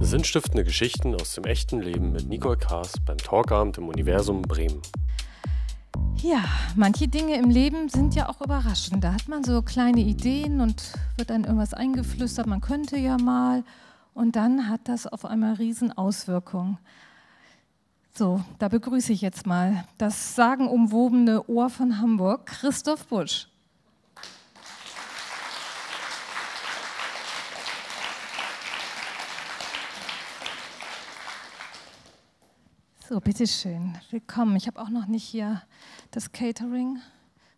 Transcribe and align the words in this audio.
Sinnstiftende 0.00 0.64
Geschichten 0.64 1.14
aus 1.14 1.34
dem 1.34 1.44
echten 1.44 1.80
Leben 1.80 2.12
mit 2.12 2.28
Nicole 2.28 2.56
Kaas 2.56 2.94
beim 3.06 3.18
Talkabend 3.18 3.78
im 3.78 3.88
Universum 3.88 4.42
Bremen. 4.42 4.82
Ja, 6.16 6.44
manche 6.76 7.08
Dinge 7.08 7.36
im 7.36 7.50
Leben 7.50 7.88
sind 7.88 8.14
ja 8.14 8.28
auch 8.28 8.40
überraschend. 8.40 9.04
Da 9.04 9.12
hat 9.12 9.28
man 9.28 9.44
so 9.44 9.62
kleine 9.62 10.00
Ideen 10.00 10.60
und 10.60 10.92
wird 11.16 11.30
dann 11.30 11.44
irgendwas 11.44 11.74
eingeflüstert, 11.74 12.46
man 12.46 12.60
könnte 12.60 12.96
ja 12.96 13.16
mal. 13.18 13.64
Und 14.14 14.36
dann 14.36 14.68
hat 14.68 14.82
das 14.84 15.06
auf 15.06 15.24
einmal 15.24 15.54
Riesenauswirkungen. 15.54 16.78
So, 18.14 18.40
da 18.58 18.68
begrüße 18.68 19.12
ich 19.12 19.20
jetzt 19.22 19.46
mal 19.46 19.84
das 19.98 20.34
sagenumwobene 20.34 21.48
Ohr 21.48 21.70
von 21.70 21.98
Hamburg, 21.98 22.46
Christoph 22.46 23.06
Busch. 23.06 23.48
So, 33.12 33.20
bitteschön. 33.20 33.92
Willkommen. 34.10 34.56
Ich 34.56 34.66
habe 34.66 34.80
auch 34.80 34.88
noch 34.88 35.06
nicht 35.06 35.24
hier 35.24 35.60
das 36.12 36.32
Catering. 36.32 36.98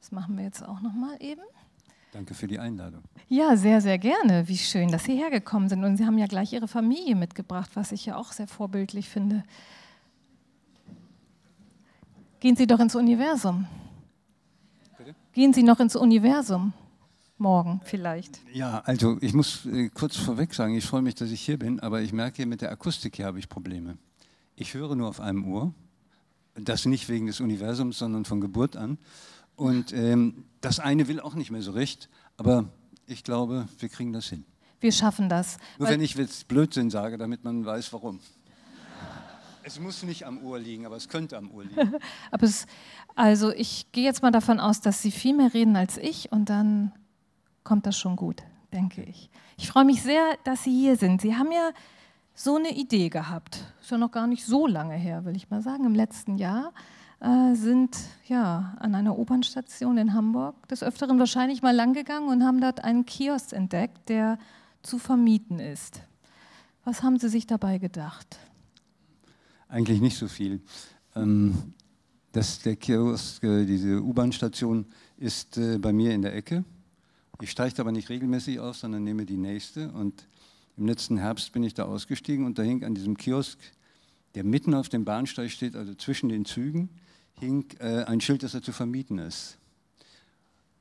Das 0.00 0.10
machen 0.10 0.36
wir 0.36 0.42
jetzt 0.42 0.66
auch 0.66 0.80
noch 0.80 0.92
mal 0.92 1.16
eben. 1.20 1.42
Danke 2.10 2.34
für 2.34 2.48
die 2.48 2.58
Einladung. 2.58 3.04
Ja, 3.28 3.56
sehr, 3.56 3.80
sehr 3.80 3.98
gerne. 3.98 4.48
Wie 4.48 4.56
schön, 4.56 4.90
dass 4.90 5.04
Sie 5.04 5.14
hergekommen 5.14 5.68
sind. 5.68 5.84
Und 5.84 5.96
Sie 5.96 6.06
haben 6.06 6.18
ja 6.18 6.26
gleich 6.26 6.52
Ihre 6.52 6.66
Familie 6.66 7.14
mitgebracht, 7.14 7.70
was 7.74 7.92
ich 7.92 8.04
ja 8.04 8.16
auch 8.16 8.32
sehr 8.32 8.48
vorbildlich 8.48 9.08
finde. 9.08 9.44
Gehen 12.40 12.56
Sie 12.56 12.66
doch 12.66 12.80
ins 12.80 12.96
Universum. 12.96 13.68
Bitte? 14.98 15.14
Gehen 15.34 15.52
Sie 15.52 15.62
noch 15.62 15.78
ins 15.78 15.94
Universum. 15.94 16.72
Morgen 17.38 17.80
vielleicht. 17.84 18.40
Ja, 18.52 18.80
also 18.80 19.18
ich 19.20 19.34
muss 19.34 19.66
äh, 19.66 19.88
kurz 19.90 20.16
vorweg 20.16 20.52
sagen, 20.52 20.74
ich 20.74 20.84
freue 20.84 21.02
mich, 21.02 21.14
dass 21.14 21.30
ich 21.30 21.42
hier 21.42 21.60
bin, 21.60 21.78
aber 21.78 22.02
ich 22.02 22.12
merke, 22.12 22.44
mit 22.44 22.60
der 22.60 22.72
Akustik 22.72 23.14
hier 23.14 23.26
habe 23.26 23.38
ich 23.38 23.48
Probleme. 23.48 23.98
Ich 24.56 24.74
höre 24.74 24.94
nur 24.94 25.08
auf 25.08 25.20
einem 25.20 25.46
Ohr. 25.46 25.74
Das 26.54 26.86
nicht 26.86 27.08
wegen 27.08 27.26
des 27.26 27.40
Universums, 27.40 27.98
sondern 27.98 28.24
von 28.24 28.40
Geburt 28.40 28.76
an. 28.76 28.98
Und 29.56 29.92
ähm, 29.92 30.44
das 30.60 30.78
eine 30.78 31.08
will 31.08 31.20
auch 31.20 31.34
nicht 31.34 31.50
mehr 31.50 31.62
so 31.62 31.72
recht. 31.72 32.08
Aber 32.36 32.68
ich 33.06 33.24
glaube, 33.24 33.68
wir 33.78 33.88
kriegen 33.88 34.12
das 34.12 34.26
hin. 34.26 34.44
Wir 34.80 34.92
schaffen 34.92 35.28
das. 35.28 35.58
Nur 35.78 35.88
wenn 35.88 36.00
ich 36.00 36.14
jetzt 36.14 36.46
Blödsinn 36.46 36.90
sage, 36.90 37.18
damit 37.18 37.42
man 37.42 37.64
weiß, 37.64 37.92
warum. 37.92 38.20
Es 39.62 39.80
muss 39.80 40.02
nicht 40.02 40.26
am 40.26 40.44
Ohr 40.44 40.58
liegen, 40.58 40.84
aber 40.84 40.96
es 40.96 41.08
könnte 41.08 41.38
am 41.38 41.50
Ohr 41.50 41.64
liegen. 41.64 41.94
aber 42.30 42.44
es, 42.44 42.66
also 43.14 43.50
ich 43.50 43.90
gehe 43.92 44.04
jetzt 44.04 44.22
mal 44.22 44.30
davon 44.30 44.60
aus, 44.60 44.80
dass 44.80 45.00
Sie 45.00 45.10
viel 45.10 45.34
mehr 45.34 45.54
reden 45.54 45.74
als 45.74 45.96
ich 45.96 46.30
und 46.30 46.50
dann 46.50 46.92
kommt 47.62 47.86
das 47.86 47.98
schon 47.98 48.14
gut, 48.14 48.42
denke 48.72 49.02
ich. 49.02 49.30
Ich 49.56 49.68
freue 49.68 49.86
mich 49.86 50.02
sehr, 50.02 50.36
dass 50.44 50.64
Sie 50.64 50.72
hier 50.72 50.96
sind. 50.96 51.22
Sie 51.22 51.34
haben 51.34 51.50
ja 51.50 51.70
so 52.34 52.56
eine 52.56 52.76
Idee 52.76 53.08
gehabt. 53.08 53.64
Ist 53.80 53.90
ja 53.90 53.98
noch 53.98 54.10
gar 54.10 54.26
nicht 54.26 54.44
so 54.44 54.66
lange 54.66 54.94
her, 54.94 55.24
will 55.24 55.36
ich 55.36 55.50
mal 55.50 55.62
sagen. 55.62 55.84
Im 55.84 55.94
letzten 55.94 56.36
Jahr 56.36 56.72
äh, 57.20 57.54
sind 57.54 57.96
ja 58.26 58.76
an 58.80 58.94
einer 58.94 59.18
U-Bahn-Station 59.18 59.96
in 59.96 60.12
Hamburg 60.12 60.68
des 60.68 60.82
Öfteren 60.82 61.18
wahrscheinlich 61.18 61.62
mal 61.62 61.74
langgegangen 61.74 62.28
und 62.28 62.44
haben 62.44 62.60
dort 62.60 62.82
einen 62.82 63.06
Kiosk 63.06 63.52
entdeckt, 63.52 64.08
der 64.08 64.38
zu 64.82 64.98
vermieten 64.98 65.60
ist. 65.60 66.02
Was 66.84 67.02
haben 67.02 67.18
Sie 67.18 67.28
sich 67.28 67.46
dabei 67.46 67.78
gedacht? 67.78 68.38
Eigentlich 69.68 70.00
nicht 70.00 70.18
so 70.18 70.28
viel. 70.28 70.60
Ähm, 71.16 71.74
das, 72.32 72.58
der 72.58 72.76
Kiosk, 72.76 73.42
äh, 73.44 73.64
diese 73.64 74.02
U-Bahn-Station, 74.02 74.86
ist 75.16 75.56
äh, 75.56 75.78
bei 75.78 75.92
mir 75.92 76.12
in 76.12 76.22
der 76.22 76.34
Ecke. 76.34 76.64
Ich 77.40 77.50
steige 77.50 77.80
aber 77.80 77.92
nicht 77.92 78.08
regelmäßig 78.10 78.60
aus, 78.60 78.80
sondern 78.80 79.04
nehme 79.04 79.24
die 79.24 79.36
nächste 79.36 79.90
und 79.92 80.26
im 80.76 80.86
letzten 80.86 81.16
Herbst 81.16 81.52
bin 81.52 81.62
ich 81.62 81.74
da 81.74 81.84
ausgestiegen 81.84 82.46
und 82.46 82.58
da 82.58 82.62
hing 82.62 82.84
an 82.84 82.94
diesem 82.94 83.16
Kiosk, 83.16 83.58
der 84.34 84.44
mitten 84.44 84.74
auf 84.74 84.88
dem 84.88 85.04
Bahnsteig 85.04 85.50
steht, 85.50 85.76
also 85.76 85.94
zwischen 85.94 86.28
den 86.28 86.44
Zügen, 86.44 86.88
hing 87.38 87.66
äh, 87.78 88.04
ein 88.04 88.20
Schild, 88.20 88.42
dass 88.42 88.54
er 88.54 88.62
zu 88.62 88.72
vermieten 88.72 89.18
ist. 89.18 89.58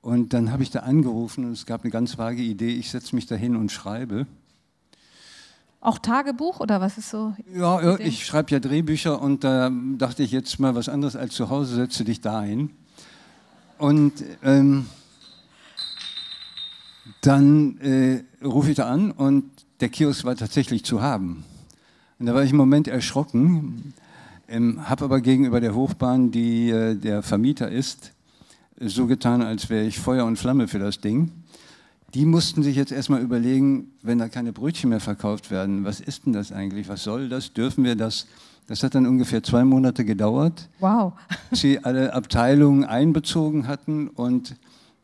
Und 0.01 0.33
dann 0.33 0.51
habe 0.51 0.63
ich 0.63 0.71
da 0.71 0.79
angerufen 0.79 1.45
und 1.45 1.51
es 1.51 1.65
gab 1.65 1.83
eine 1.83 1.91
ganz 1.91 2.17
vage 2.17 2.41
Idee, 2.41 2.75
ich 2.75 2.89
setze 2.89 3.15
mich 3.15 3.25
da 3.25 3.35
hin 3.35 3.55
und 3.55 3.71
schreibe. 3.71 4.27
Auch 5.79 5.99
Tagebuch 5.99 6.59
oder 6.59 6.81
was 6.81 6.97
ist 6.97 7.09
so? 7.09 7.35
Ja, 7.53 7.97
ich 7.99 8.25
schreibe 8.25 8.51
ja 8.51 8.59
Drehbücher 8.59 9.21
und 9.21 9.43
da 9.43 9.69
dachte 9.97 10.23
ich 10.23 10.31
jetzt 10.31 10.59
mal 10.59 10.75
was 10.75 10.89
anderes 10.89 11.15
als 11.15 11.35
zu 11.35 11.49
Hause, 11.49 11.75
setze 11.75 12.03
dich 12.03 12.21
da 12.21 12.41
hin. 12.41 12.71
Und 13.77 14.13
ähm, 14.43 14.87
dann 17.21 17.77
äh, 17.79 18.23
rufe 18.43 18.71
ich 18.71 18.75
da 18.75 18.89
an 18.89 19.11
und 19.11 19.43
der 19.79 19.89
Kiosk 19.89 20.25
war 20.25 20.35
tatsächlich 20.35 20.83
zu 20.85 21.01
haben. 21.01 21.43
Und 22.19 22.27
da 22.27 22.33
war 22.33 22.43
ich 22.43 22.51
im 22.51 22.57
Moment 22.57 22.87
erschrocken, 22.87 23.93
ähm, 24.47 24.89
habe 24.89 25.05
aber 25.05 25.21
gegenüber 25.21 25.59
der 25.59 25.75
Hochbahn, 25.75 26.31
die 26.31 26.69
äh, 26.69 26.95
der 26.95 27.21
Vermieter 27.23 27.69
ist, 27.69 28.11
so 28.79 29.07
getan, 29.07 29.41
als 29.41 29.69
wäre 29.69 29.85
ich 29.85 29.99
Feuer 29.99 30.25
und 30.25 30.37
Flamme 30.37 30.67
für 30.67 30.79
das 30.79 30.99
Ding. 30.99 31.31
Die 32.13 32.25
mussten 32.25 32.61
sich 32.61 32.75
jetzt 32.75 32.91
erstmal 32.91 33.21
überlegen, 33.21 33.91
wenn 34.03 34.19
da 34.19 34.29
keine 34.29 34.53
Brötchen 34.53 34.89
mehr 34.89 34.99
verkauft 34.99 35.51
werden, 35.51 35.83
was 35.83 35.99
ist 35.99 36.25
denn 36.25 36.33
das 36.33 36.51
eigentlich? 36.51 36.87
Was 36.87 37.03
soll 37.03 37.27
das? 37.29 37.53
Dürfen 37.53 37.83
wir 37.83 37.95
das? 37.95 38.27
Das 38.67 38.83
hat 38.83 38.95
dann 38.95 39.07
ungefähr 39.07 39.43
zwei 39.43 39.63
Monate 39.65 40.05
gedauert. 40.05 40.69
Wow. 40.79 41.13
Sie 41.51 41.83
alle 41.83 42.13
Abteilungen 42.13 42.85
einbezogen 42.85 43.67
hatten 43.67 44.07
und 44.07 44.55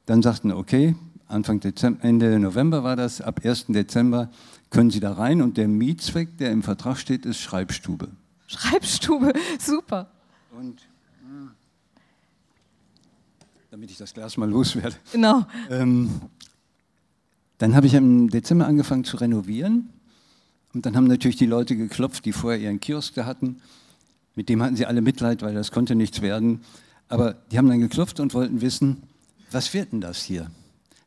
dann 0.05 0.21
sagten, 0.21 0.51
okay, 0.51 0.95
Anfang 1.29 1.59
Dezember, 1.59 2.03
Ende 2.03 2.39
November 2.39 2.83
war 2.83 2.95
das, 2.95 3.21
ab 3.21 3.41
1. 3.43 3.67
Dezember 3.67 4.29
können 4.71 4.89
Sie 4.89 4.99
da 4.99 5.13
rein 5.13 5.41
und 5.43 5.57
der 5.57 5.67
Mietzweck, 5.67 6.37
der 6.39 6.51
im 6.51 6.63
Vertrag 6.63 6.97
steht, 6.97 7.25
ist 7.25 7.39
Schreibstube. 7.39 8.09
Schreibstube, 8.47 9.33
super. 9.59 10.09
Und 10.57 10.81
hm, 11.21 11.51
damit 13.69 13.91
ich 13.91 13.97
das 13.97 14.13
Glas 14.15 14.37
mal 14.37 14.49
loswerde. 14.49 14.95
Genau. 15.11 15.45
Ähm, 15.69 16.09
dann 17.59 17.75
habe 17.75 17.85
ich 17.85 17.93
im 17.93 18.31
Dezember 18.31 18.65
angefangen 18.65 19.03
zu 19.03 19.17
renovieren. 19.17 19.89
Und 20.73 20.87
dann 20.87 20.95
haben 20.95 21.05
natürlich 21.05 21.37
die 21.37 21.45
Leute 21.45 21.75
geklopft, 21.75 22.25
die 22.25 22.33
vorher 22.33 22.59
ihren 22.59 22.79
Kiosk 22.79 23.13
da 23.13 23.25
hatten. 23.25 23.61
Mit 24.33 24.49
dem 24.49 24.63
hatten 24.63 24.75
sie 24.75 24.87
alle 24.87 25.01
Mitleid, 25.01 25.43
weil 25.43 25.53
das 25.53 25.71
konnte 25.71 25.93
nichts 25.93 26.21
werden. 26.21 26.61
Aber 27.07 27.33
die 27.51 27.57
haben 27.59 27.67
dann 27.69 27.81
geklopft 27.81 28.19
und 28.19 28.33
wollten 28.33 28.61
wissen, 28.61 29.03
was 29.51 29.73
wird 29.75 29.91
denn 29.91 30.01
das 30.01 30.23
hier? 30.23 30.49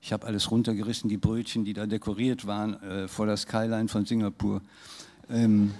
Ich 0.05 0.13
habe 0.13 0.27
alles 0.27 0.51
runtergerissen, 0.51 1.09
die 1.09 1.17
Brötchen, 1.17 1.65
die 1.65 1.75
da 1.75 1.87
dekoriert 1.87 2.45
waren, 2.45 2.75
äh, 2.83 3.07
vor 3.07 3.27
der 3.27 3.37
Skyline 3.37 3.87
von 3.87 4.05
Singapur. 4.05 4.61
Ähm, 5.31 5.73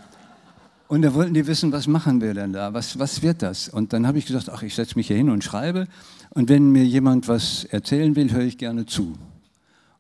und 0.87 1.03
da 1.03 1.13
wollten 1.13 1.35
die 1.35 1.45
wissen, 1.45 1.73
was 1.73 1.89
machen 1.89 2.21
wir 2.21 2.33
denn 2.33 2.53
da? 2.53 2.73
Was, 2.73 2.97
was 3.01 3.21
wird 3.23 3.43
das? 3.43 3.69
Und 3.69 3.93
dann 3.93 4.07
habe 4.07 4.19
ich 4.19 4.27
gesagt, 4.27 4.49
ach, 4.49 4.63
ich 4.63 4.77
setze 4.77 4.95
mich 4.95 5.09
hier 5.09 5.17
hin 5.17 5.29
und 5.29 5.43
schreibe. 5.43 5.89
Und 6.31 6.49
wenn 6.49 6.71
mir 6.71 6.85
jemand 6.85 7.27
was 7.27 7.65
erzählen 7.65 8.15
will, 8.15 8.31
höre 8.31 8.45
ich 8.45 8.59
gerne 8.59 8.87
zu. 8.87 9.19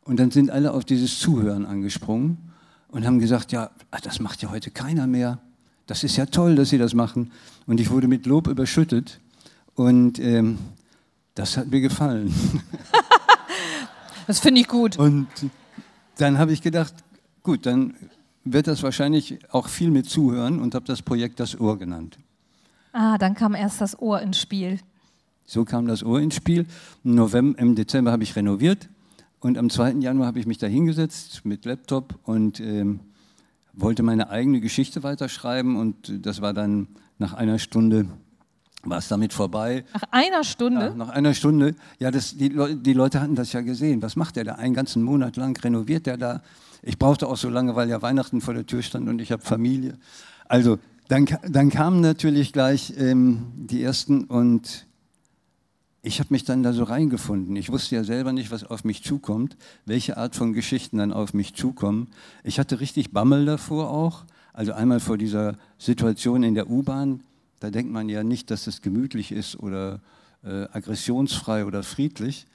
Und 0.04 0.20
dann 0.20 0.30
sind 0.30 0.52
alle 0.52 0.70
auf 0.72 0.84
dieses 0.84 1.18
Zuhören 1.18 1.66
angesprungen 1.66 2.38
und 2.88 3.04
haben 3.04 3.18
gesagt, 3.18 3.50
ja, 3.50 3.72
das 4.04 4.20
macht 4.20 4.40
ja 4.40 4.50
heute 4.50 4.70
keiner 4.70 5.08
mehr. 5.08 5.40
Das 5.88 6.04
ist 6.04 6.16
ja 6.16 6.26
toll, 6.26 6.54
dass 6.54 6.68
Sie 6.68 6.78
das 6.78 6.94
machen. 6.94 7.32
Und 7.66 7.80
ich 7.80 7.90
wurde 7.90 8.06
mit 8.06 8.26
Lob 8.26 8.46
überschüttet. 8.46 9.18
Und 9.74 10.20
ähm, 10.20 10.58
das 11.34 11.56
hat 11.56 11.72
mir 11.72 11.80
gefallen. 11.80 12.32
Das 14.26 14.40
finde 14.40 14.60
ich 14.60 14.68
gut. 14.68 14.98
Und 14.98 15.26
dann 16.18 16.38
habe 16.38 16.52
ich 16.52 16.62
gedacht, 16.62 16.94
gut, 17.42 17.66
dann 17.66 17.94
wird 18.44 18.66
das 18.66 18.82
wahrscheinlich 18.82 19.38
auch 19.50 19.68
viel 19.68 19.90
mit 19.90 20.08
zuhören 20.08 20.60
und 20.60 20.74
habe 20.74 20.84
das 20.84 21.02
Projekt 21.02 21.40
Das 21.40 21.58
Ohr 21.58 21.78
genannt. 21.78 22.18
Ah, 22.92 23.18
dann 23.18 23.34
kam 23.34 23.54
erst 23.54 23.80
das 23.80 23.98
Ohr 24.00 24.20
ins 24.20 24.40
Spiel. 24.40 24.78
So 25.46 25.64
kam 25.64 25.86
das 25.86 26.02
Ohr 26.02 26.20
ins 26.20 26.34
Spiel. 26.34 26.66
Im, 27.04 27.14
November, 27.14 27.58
im 27.58 27.74
Dezember 27.74 28.12
habe 28.12 28.22
ich 28.22 28.36
renoviert 28.36 28.88
und 29.40 29.58
am 29.58 29.70
2. 29.70 29.92
Januar 29.94 30.28
habe 30.28 30.38
ich 30.38 30.46
mich 30.46 30.58
da 30.58 30.66
hingesetzt 30.66 31.44
mit 31.44 31.64
Laptop 31.64 32.18
und 32.24 32.60
ähm, 32.60 33.00
wollte 33.72 34.02
meine 34.02 34.30
eigene 34.30 34.60
Geschichte 34.60 35.02
weiterschreiben 35.02 35.76
und 35.76 36.24
das 36.24 36.40
war 36.40 36.52
dann 36.52 36.88
nach 37.18 37.32
einer 37.34 37.58
Stunde 37.58 38.06
war 38.84 38.98
es 38.98 39.08
damit 39.08 39.32
vorbei. 39.32 39.84
Nach 39.94 40.04
einer 40.10 40.44
Stunde? 40.44 40.86
Ja, 40.86 40.94
nach 40.94 41.08
einer 41.10 41.34
Stunde. 41.34 41.74
Ja, 41.98 42.10
das, 42.10 42.36
die, 42.36 42.48
Le 42.48 42.76
die 42.76 42.92
Leute 42.92 43.20
hatten 43.20 43.34
das 43.34 43.52
ja 43.52 43.60
gesehen. 43.60 44.02
Was 44.02 44.16
macht 44.16 44.36
der 44.36 44.44
da? 44.44 44.54
Einen 44.54 44.74
ganzen 44.74 45.02
Monat 45.02 45.36
lang 45.36 45.56
renoviert 45.58 46.06
der 46.06 46.16
da. 46.16 46.42
Ich 46.82 46.98
brauchte 46.98 47.28
auch 47.28 47.36
so 47.36 47.48
lange, 47.48 47.76
weil 47.76 47.88
ja 47.88 48.02
Weihnachten 48.02 48.40
vor 48.40 48.54
der 48.54 48.66
Tür 48.66 48.82
stand 48.82 49.08
und 49.08 49.20
ich 49.20 49.30
habe 49.30 49.42
Familie. 49.42 49.98
Also 50.48 50.78
dann, 51.08 51.26
dann 51.48 51.70
kamen 51.70 52.00
natürlich 52.00 52.52
gleich 52.52 52.94
ähm, 52.98 53.52
die 53.54 53.82
ersten 53.82 54.24
und 54.24 54.86
ich 56.02 56.18
habe 56.18 56.28
mich 56.32 56.42
dann 56.42 56.64
da 56.64 56.72
so 56.72 56.82
reingefunden. 56.82 57.54
Ich 57.54 57.70
wusste 57.70 57.94
ja 57.94 58.02
selber 58.02 58.32
nicht, 58.32 58.50
was 58.50 58.64
auf 58.64 58.82
mich 58.82 59.04
zukommt, 59.04 59.56
welche 59.86 60.16
Art 60.16 60.34
von 60.34 60.52
Geschichten 60.52 60.98
dann 60.98 61.12
auf 61.12 61.32
mich 61.32 61.54
zukommen. 61.54 62.08
Ich 62.42 62.58
hatte 62.58 62.80
richtig 62.80 63.12
Bammel 63.12 63.46
davor 63.46 63.90
auch. 63.90 64.24
Also 64.52 64.72
einmal 64.72 64.98
vor 64.98 65.16
dieser 65.16 65.56
Situation 65.78 66.42
in 66.42 66.54
der 66.54 66.68
U-Bahn, 66.68 67.22
da 67.62 67.70
denkt 67.70 67.92
man 67.92 68.08
ja 68.08 68.24
nicht, 68.24 68.50
dass 68.50 68.66
es 68.66 68.82
gemütlich 68.82 69.30
ist 69.30 69.58
oder 69.58 70.00
äh, 70.42 70.64
aggressionsfrei 70.72 71.64
oder 71.64 71.82
friedlich. 71.82 72.46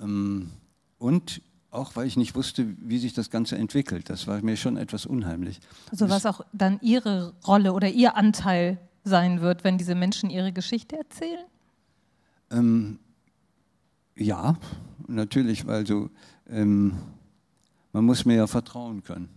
Ähm, 0.00 0.50
und 0.98 1.42
auch 1.70 1.96
weil 1.96 2.06
ich 2.06 2.16
nicht 2.16 2.34
wusste, 2.34 2.74
wie 2.80 2.98
sich 2.98 3.12
das 3.12 3.30
Ganze 3.30 3.56
entwickelt. 3.56 4.08
Das 4.10 4.26
war 4.26 4.40
mir 4.42 4.56
schon 4.56 4.76
etwas 4.76 5.06
unheimlich. 5.06 5.60
Also 5.90 6.08
was 6.08 6.26
auch 6.26 6.42
dann 6.52 6.78
Ihre 6.82 7.34
Rolle 7.46 7.72
oder 7.72 7.88
Ihr 7.88 8.16
Anteil 8.16 8.78
sein 9.04 9.40
wird, 9.40 9.64
wenn 9.64 9.78
diese 9.78 9.94
Menschen 9.94 10.30
ihre 10.30 10.52
Geschichte 10.52 10.96
erzählen? 10.96 11.44
Ähm, 12.50 12.98
ja, 14.16 14.56
natürlich, 15.08 15.66
weil 15.66 15.86
so, 15.86 16.10
ähm, 16.48 16.94
man 17.92 18.04
muss 18.04 18.24
mir 18.24 18.36
ja 18.36 18.46
vertrauen 18.46 19.02
können. 19.02 19.28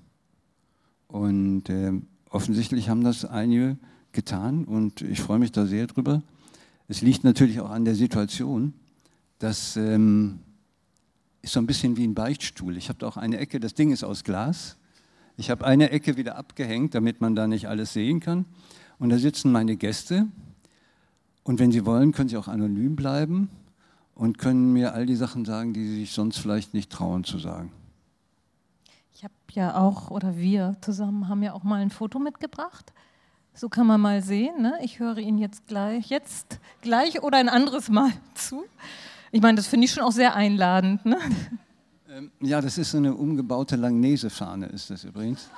Und 1.07 1.69
äh, 1.69 1.93
offensichtlich 2.29 2.89
haben 2.89 3.03
das 3.03 3.25
einige 3.25 3.77
getan 4.15 4.65
und 4.65 5.01
ich 5.01 5.21
freue 5.21 5.37
mich 5.37 5.51
da 5.51 5.67
sehr 5.67 5.85
drüber. 5.85 6.23
Es 6.87 7.01
liegt 7.01 7.23
natürlich 7.23 7.59
auch 7.59 7.69
an 7.69 7.85
der 7.85 7.93
Situation, 7.93 8.73
dass 9.37 9.77
ähm, 9.77 10.39
ist 11.45 11.53
so 11.53 11.59
ein 11.59 11.67
bisschen 11.67 11.95
wie 11.95 12.07
ein 12.07 12.15
Beichtstuhl. 12.15 12.75
Ich 12.75 12.89
habe 12.89 12.97
da 12.97 13.07
auch 13.07 13.17
eine 13.17 13.37
Ecke, 13.37 13.59
das 13.59 13.75
Ding 13.75 13.91
ist 13.91 14.03
aus 14.03 14.23
Glas. 14.23 14.77
Ich 15.37 15.51
habe 15.51 15.63
eine 15.65 15.91
Ecke 15.91 16.17
wieder 16.17 16.37
abgehängt, 16.37 16.95
damit 16.95 17.21
man 17.21 17.35
da 17.35 17.45
nicht 17.45 17.67
alles 17.67 17.93
sehen 17.93 18.19
kann. 18.19 18.45
Und 18.97 19.09
da 19.09 19.19
sitzen 19.19 19.51
meine 19.51 19.75
Gäste. 19.75 20.27
Und 21.43 21.59
wenn 21.59 21.71
sie 21.71 21.85
wollen, 21.85 22.13
können 22.13 22.29
sie 22.29 22.37
auch 22.37 22.47
anonym 22.47 22.95
bleiben 22.95 23.49
und 24.15 24.39
können 24.39 24.73
mir 24.73 24.93
all 24.93 25.05
die 25.05 25.15
Sachen 25.15 25.45
sagen, 25.45 25.73
die 25.73 25.85
sie 25.85 25.95
sich 25.97 26.11
sonst 26.11 26.39
vielleicht 26.39 26.73
nicht 26.73 26.91
trauen 26.91 27.23
zu 27.23 27.37
sagen. 27.37 27.71
Ich 29.13 29.23
habe 29.23 29.33
ja 29.51 29.77
auch, 29.77 30.09
oder 30.09 30.37
wir 30.37 30.77
zusammen 30.81 31.29
haben 31.29 31.43
ja 31.43 31.53
auch 31.53 31.63
mal 31.63 31.81
ein 31.81 31.91
Foto 31.91 32.17
mitgebracht. 32.17 32.91
So 33.57 33.69
kann 33.69 33.87
man 33.87 34.01
mal 34.01 34.21
sehen. 34.21 34.61
Ne? 34.61 34.73
Ich 34.83 34.99
höre 34.99 35.17
Ihnen 35.17 35.37
jetzt 35.37 35.65
gleich, 35.65 36.09
jetzt 36.09 36.59
gleich 36.81 37.23
oder 37.23 37.37
ein 37.37 37.47
anderes 37.47 37.87
Mal 37.87 38.11
zu. 38.33 38.65
Ich 39.31 39.41
meine, 39.41 39.55
das 39.55 39.67
finde 39.67 39.85
ich 39.85 39.91
schon 39.91 40.03
auch 40.03 40.11
sehr 40.11 40.35
einladend. 40.35 41.05
Ne? 41.05 41.17
Ähm, 42.09 42.31
ja, 42.41 42.59
das 42.59 42.77
ist 42.77 42.93
eine 42.95 43.13
umgebaute 43.15 43.77
Langnese-Fahne, 43.77 44.65
ist 44.65 44.89
das 44.89 45.05
übrigens. 45.05 45.49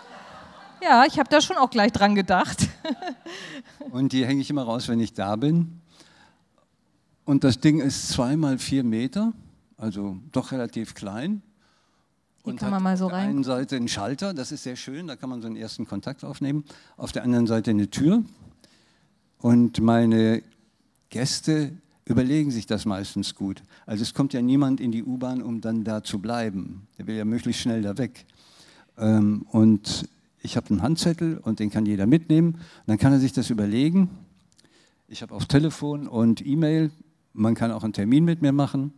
Ja, 0.84 1.06
ich 1.08 1.18
habe 1.18 1.28
da 1.28 1.42
schon 1.42 1.58
auch 1.58 1.72
gleich 1.72 1.92
dran 1.92 2.14
gedacht. 2.14 2.70
Und 3.90 4.14
die 4.14 4.28
hänge 4.28 4.42
ich 4.42 4.50
immer 4.52 4.64
raus, 4.64 4.88
wenn 4.88 5.00
ich 5.00 5.14
da 5.14 5.36
bin. 5.36 5.82
Und 7.26 7.44
das 7.44 7.60
Ding 7.60 7.80
ist 7.80 8.10
zweimal 8.10 8.60
vier 8.60 8.84
Meter, 8.84 9.34
also 9.76 10.18
doch 10.32 10.52
relativ 10.52 10.94
klein. 10.94 11.42
Und 12.48 12.58
kann 12.58 12.72
man 12.72 12.82
mal 12.82 12.98
so 12.98 13.08
rein. 13.08 13.14
Auf 13.14 13.22
der 13.22 13.30
einen 13.30 13.44
Seite 13.44 13.76
einen 13.76 13.88
Schalter, 13.88 14.34
das 14.34 14.52
ist 14.52 14.64
sehr 14.64 14.76
schön, 14.76 15.08
da 15.08 15.16
kann 15.16 15.30
man 15.30 15.42
so 15.42 15.48
einen 15.48 15.58
ersten 15.58 15.86
Kontakt 15.86 16.24
aufnehmen. 16.24 16.64
Auf 16.96 17.12
der 17.12 17.24
anderen 17.24 17.46
Seite 17.46 17.72
eine 17.72 17.90
Tür. 17.90 18.24
Und 19.40 19.82
meine 19.82 20.42
Gäste 21.10 21.74
überlegen 22.06 22.52
sich 22.52 22.66
das 22.66 22.86
meistens 22.86 23.36
gut. 23.36 23.64
Also 23.86 24.04
es 24.04 24.14
kommt 24.14 24.34
ja 24.34 24.42
niemand 24.42 24.80
in 24.80 24.92
die 24.92 25.04
U-Bahn, 25.04 25.42
um 25.42 25.62
dann 25.62 25.84
da 25.84 26.04
zu 26.04 26.20
bleiben. 26.20 26.88
Der 26.98 27.08
will 27.08 27.16
ja 27.16 27.26
möglichst 27.26 27.62
schnell 27.62 27.82
da 27.82 27.98
weg. 27.98 28.26
Ähm, 28.98 29.46
und 29.52 30.08
ich 30.42 30.56
habe 30.56 30.70
einen 30.70 30.82
Handzettel 30.82 31.38
und 31.40 31.60
den 31.60 31.70
kann 31.70 31.86
jeder 31.86 32.08
mitnehmen. 32.08 32.54
Und 32.54 32.88
dann 32.88 32.98
kann 32.98 33.12
er 33.12 33.20
sich 33.20 33.34
das 33.34 33.50
überlegen. 33.50 34.10
Ich 35.10 35.22
habe 35.22 35.36
auch 35.36 35.44
Telefon 35.44 36.08
und 36.08 36.46
E-Mail. 36.46 36.92
Man 37.34 37.56
kann 37.56 37.72
auch 37.72 37.84
einen 37.84 37.94
Termin 37.94 38.24
mit 38.24 38.42
mir 38.42 38.54
machen. 38.54 38.94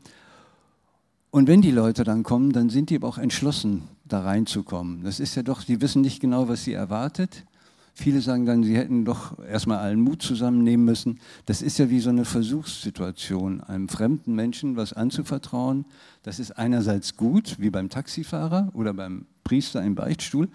Und 1.31 1.47
wenn 1.47 1.61
die 1.61 1.71
Leute 1.71 2.03
dann 2.03 2.23
kommen, 2.23 2.53
dann 2.53 2.69
sind 2.69 2.89
die 2.89 2.95
aber 2.95 3.07
auch 3.07 3.19
entschlossen, 3.19 3.83
da 4.03 4.21
reinzukommen. 4.21 5.03
Das 5.03 5.19
ist 5.19 5.35
ja 5.35 5.43
doch, 5.43 5.63
die 5.63 5.79
wissen 5.81 6.01
nicht 6.01 6.19
genau, 6.19 6.47
was 6.47 6.63
sie 6.63 6.73
erwartet. 6.73 7.45
Viele 7.93 8.21
sagen 8.21 8.45
dann, 8.45 8.63
sie 8.63 8.77
hätten 8.77 9.05
doch 9.05 9.37
erstmal 9.39 9.79
allen 9.79 9.99
Mut 9.99 10.21
zusammennehmen 10.21 10.85
müssen. 10.85 11.19
Das 11.45 11.61
ist 11.61 11.77
ja 11.77 11.89
wie 11.89 11.99
so 11.99 12.09
eine 12.09 12.25
Versuchssituation, 12.25 13.61
einem 13.61 13.89
fremden 13.89 14.33
Menschen 14.33 14.75
was 14.75 14.93
anzuvertrauen. 14.93 15.85
Das 16.23 16.39
ist 16.39 16.57
einerseits 16.57 17.17
gut, 17.17 17.57
wie 17.59 17.69
beim 17.69 17.89
Taxifahrer 17.89 18.71
oder 18.73 18.93
beim 18.93 19.25
Priester 19.43 19.83
im 19.83 19.95
Beichtstuhl. 19.95 20.47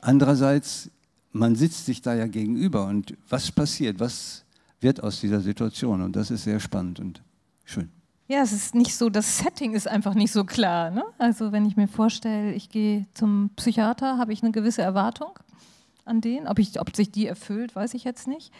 Andererseits, 0.00 0.90
man 1.32 1.56
sitzt 1.56 1.86
sich 1.86 2.02
da 2.02 2.14
ja 2.14 2.26
gegenüber 2.26 2.86
und 2.86 3.16
was 3.28 3.50
passiert, 3.50 3.98
was 3.98 4.44
wird 4.80 5.02
aus 5.02 5.20
dieser 5.20 5.40
Situation? 5.40 6.02
Und 6.02 6.14
das 6.14 6.30
ist 6.30 6.44
sehr 6.44 6.60
spannend 6.60 7.00
und 7.00 7.22
schön. 7.64 7.88
Ja, 8.30 8.42
es 8.42 8.52
ist 8.52 8.76
nicht 8.76 8.94
so, 8.94 9.10
das 9.10 9.38
Setting 9.38 9.74
ist 9.74 9.88
einfach 9.88 10.14
nicht 10.14 10.30
so 10.30 10.44
klar. 10.44 10.92
Ne? 10.92 11.02
Also 11.18 11.50
wenn 11.50 11.66
ich 11.66 11.76
mir 11.76 11.88
vorstelle, 11.88 12.52
ich 12.52 12.68
gehe 12.68 13.06
zum 13.12 13.50
Psychiater, 13.56 14.18
habe 14.18 14.32
ich 14.32 14.40
eine 14.44 14.52
gewisse 14.52 14.82
Erwartung 14.82 15.36
an 16.04 16.20
den. 16.20 16.46
Ob, 16.46 16.60
ich, 16.60 16.80
ob 16.80 16.94
sich 16.94 17.10
die 17.10 17.26
erfüllt, 17.26 17.74
weiß 17.74 17.92
ich 17.94 18.04
jetzt 18.04 18.28
nicht. 18.28 18.52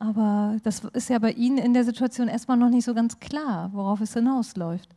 Aber 0.00 0.56
das 0.64 0.82
ist 0.94 1.08
ja 1.08 1.20
bei 1.20 1.30
Ihnen 1.30 1.58
in 1.58 1.72
der 1.72 1.84
Situation 1.84 2.26
erstmal 2.26 2.56
noch 2.56 2.68
nicht 2.68 2.84
so 2.84 2.94
ganz 2.94 3.20
klar, 3.20 3.70
worauf 3.72 4.00
es 4.00 4.12
hinausläuft. 4.12 4.88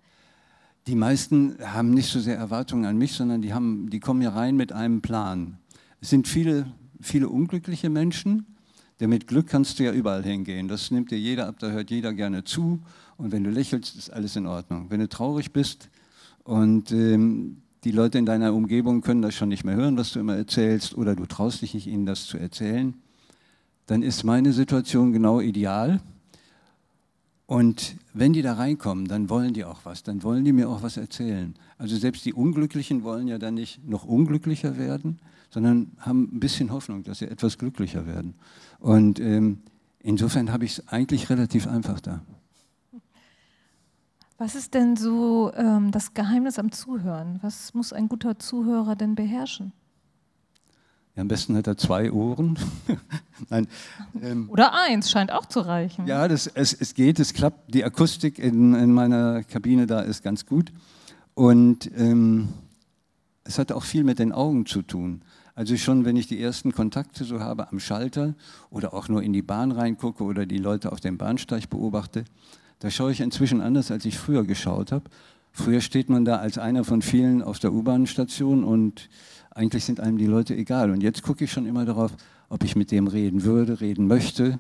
Die 0.87 0.95
meisten 0.95 1.57
haben 1.63 1.91
nicht 1.91 2.11
so 2.11 2.19
sehr 2.19 2.35
Erwartungen 2.35 2.85
an 2.85 2.97
mich, 2.97 3.13
sondern 3.13 3.43
die, 3.43 3.53
haben, 3.53 3.91
die 3.91 3.99
kommen 3.99 4.23
ja 4.23 4.31
rein 4.31 4.55
mit 4.55 4.71
einem 4.71 5.03
Plan. 5.03 5.59
Es 6.01 6.09
sind 6.09 6.27
viele, 6.27 6.65
viele 6.99 7.29
unglückliche 7.29 7.91
Menschen. 7.91 8.54
Denn 8.99 9.09
mit 9.09 9.27
Glück 9.27 9.47
kannst 9.47 9.79
du 9.79 9.83
ja 9.83 9.91
überall 9.91 10.23
hingehen. 10.23 10.67
Das 10.67 10.89
nimmt 10.89 11.11
dir 11.11 11.19
jeder 11.19 11.47
ab, 11.47 11.55
da 11.59 11.69
hört 11.69 11.91
jeder 11.91 12.13
gerne 12.13 12.43
zu. 12.43 12.79
Und 13.17 13.31
wenn 13.31 13.43
du 13.43 13.49
lächelst, 13.49 13.95
ist 13.97 14.09
alles 14.11 14.35
in 14.35 14.45
Ordnung. 14.45 14.87
Wenn 14.89 14.99
du 14.99 15.09
traurig 15.09 15.51
bist 15.51 15.89
und 16.43 16.91
ähm, 16.91 17.57
die 17.83 17.91
Leute 17.91 18.17
in 18.17 18.25
deiner 18.25 18.53
Umgebung 18.53 19.01
können 19.01 19.21
das 19.21 19.35
schon 19.35 19.49
nicht 19.49 19.63
mehr 19.63 19.75
hören, 19.75 19.97
was 19.97 20.11
du 20.11 20.19
immer 20.19 20.35
erzählst, 20.35 20.97
oder 20.97 21.15
du 21.15 21.25
traust 21.25 21.61
dich 21.61 21.73
nicht, 21.73 21.87
ihnen 21.87 22.05
das 22.05 22.25
zu 22.25 22.37
erzählen, 22.37 22.95
dann 23.85 24.01
ist 24.01 24.23
meine 24.23 24.53
Situation 24.53 25.11
genau 25.13 25.39
ideal. 25.39 26.01
Und 27.45 27.95
wenn 28.13 28.33
die 28.33 28.41
da 28.41 28.53
reinkommen, 28.53 29.07
dann 29.07 29.29
wollen 29.29 29.53
die 29.53 29.65
auch 29.65 29.81
was, 29.83 30.01
dann 30.01 30.23
wollen 30.23 30.43
die 30.45 30.51
mir 30.51 30.67
auch 30.67 30.81
was 30.81 30.97
erzählen. 30.97 31.53
Also 31.77 31.95
selbst 31.95 32.25
die 32.25 32.33
Unglücklichen 32.33 33.03
wollen 33.03 33.27
ja 33.27 33.37
dann 33.37 33.53
nicht 33.53 33.87
noch 33.87 34.03
unglücklicher 34.03 34.77
werden, 34.77 35.19
sondern 35.55 35.93
haben 35.99 36.23
ein 36.33 36.41
bisschen 36.41 36.69
Hoffnung, 36.69 37.03
dass 37.03 37.19
sie 37.19 37.29
etwas 37.29 37.57
glücklicher 37.57 38.05
werden. 38.05 38.35
Und 38.77 39.21
ähm, 39.21 39.61
insofern 39.99 40.51
habe 40.51 40.65
ich 40.65 40.79
es 40.79 40.87
eigentlich 40.89 41.29
relativ 41.29 41.65
einfach 41.65 42.01
da. 42.01 42.19
Was 44.37 44.53
ist 44.53 44.73
denn 44.73 44.97
so 44.97 45.53
ähm, 45.55 45.91
das 45.91 46.13
Geheimnis 46.13 46.59
am 46.59 46.73
Zuhören? 46.73 47.39
Was 47.41 47.73
muss 47.73 47.93
ein 47.93 48.09
guter 48.09 48.37
Zuhörer 48.37 48.97
denn 48.97 49.15
beherrschen? 49.15 49.71
Ja, 51.15 51.21
am 51.21 51.29
besten 51.29 51.55
hat 51.55 51.67
er 51.67 51.77
zwei 51.77 52.11
Ohren. 52.11 52.59
Nein, 53.49 53.67
ähm, 54.21 54.49
Oder 54.49 54.73
eins, 54.73 55.09
scheint 55.09 55.31
auch 55.31 55.45
zu 55.45 55.61
reichen. 55.61 56.05
Ja, 56.05 56.27
das, 56.27 56.47
es, 56.47 56.73
es 56.73 56.93
geht, 56.95 57.17
es 57.21 57.33
klappt. 57.33 57.73
Die 57.73 57.85
Akustik 57.85 58.39
in, 58.39 58.73
in 58.73 58.91
meiner 58.91 59.45
Kabine 59.45 59.87
da 59.87 60.01
ist 60.01 60.21
ganz 60.21 60.45
gut. 60.45 60.73
Und 61.33 61.89
ähm, 61.95 62.49
es 63.45 63.57
hat 63.57 63.71
auch 63.71 63.83
viel 63.83 64.03
mit 64.03 64.19
den 64.19 64.33
Augen 64.33 64.65
zu 64.65 64.81
tun. 64.81 65.21
Also 65.55 65.77
schon, 65.77 66.03
wenn 66.03 66.17
ich 66.17 66.27
die 66.27 66.41
ersten 66.41 66.73
Kontakte 66.73 67.23
so 67.23 67.39
habe 67.39 67.71
am 67.71 67.79
Schalter 67.79 68.35
oder 68.69 68.93
auch 68.93 69.07
nur 69.07 69.23
in 69.23 69.31
die 69.31 69.41
Bahn 69.41 69.71
reingucke 69.71 70.23
oder 70.23 70.45
die 70.45 70.57
Leute 70.57 70.91
auf 70.91 70.99
dem 70.99 71.17
Bahnsteig 71.17 71.69
beobachte, 71.69 72.25
da 72.79 72.91
schaue 72.91 73.13
ich 73.13 73.21
inzwischen 73.21 73.61
anders, 73.61 73.89
als 73.89 74.03
ich 74.03 74.17
früher 74.17 74.43
geschaut 74.43 74.91
habe. 74.91 75.05
Früher 75.53 75.79
steht 75.79 76.09
man 76.09 76.25
da 76.25 76.37
als 76.37 76.57
einer 76.57 76.83
von 76.83 77.01
vielen 77.01 77.41
auf 77.41 77.59
der 77.59 77.71
U-Bahn-Station 77.71 78.65
und 78.65 79.09
eigentlich 79.51 79.85
sind 79.85 80.01
einem 80.01 80.17
die 80.17 80.25
Leute 80.25 80.53
egal. 80.53 80.91
Und 80.91 81.01
jetzt 81.01 81.23
gucke 81.23 81.45
ich 81.45 81.51
schon 81.53 81.65
immer 81.65 81.85
darauf, 81.85 82.11
ob 82.49 82.65
ich 82.65 82.75
mit 82.75 82.91
dem 82.91 83.07
reden 83.07 83.43
würde, 83.45 83.79
reden 83.79 84.07
möchte. 84.07 84.59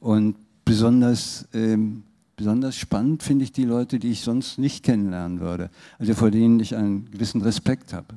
Und 0.00 0.34
besonders, 0.64 1.46
ähm, 1.54 2.02
besonders 2.34 2.74
spannend 2.74 3.22
finde 3.22 3.44
ich 3.44 3.52
die 3.52 3.64
Leute, 3.64 4.00
die 4.00 4.10
ich 4.10 4.22
sonst 4.22 4.58
nicht 4.58 4.82
kennenlernen 4.84 5.38
würde. 5.38 5.70
Also 6.00 6.14
vor 6.14 6.32
denen 6.32 6.58
ich 6.58 6.74
einen 6.74 7.08
gewissen 7.12 7.40
Respekt 7.40 7.92
habe. 7.92 8.16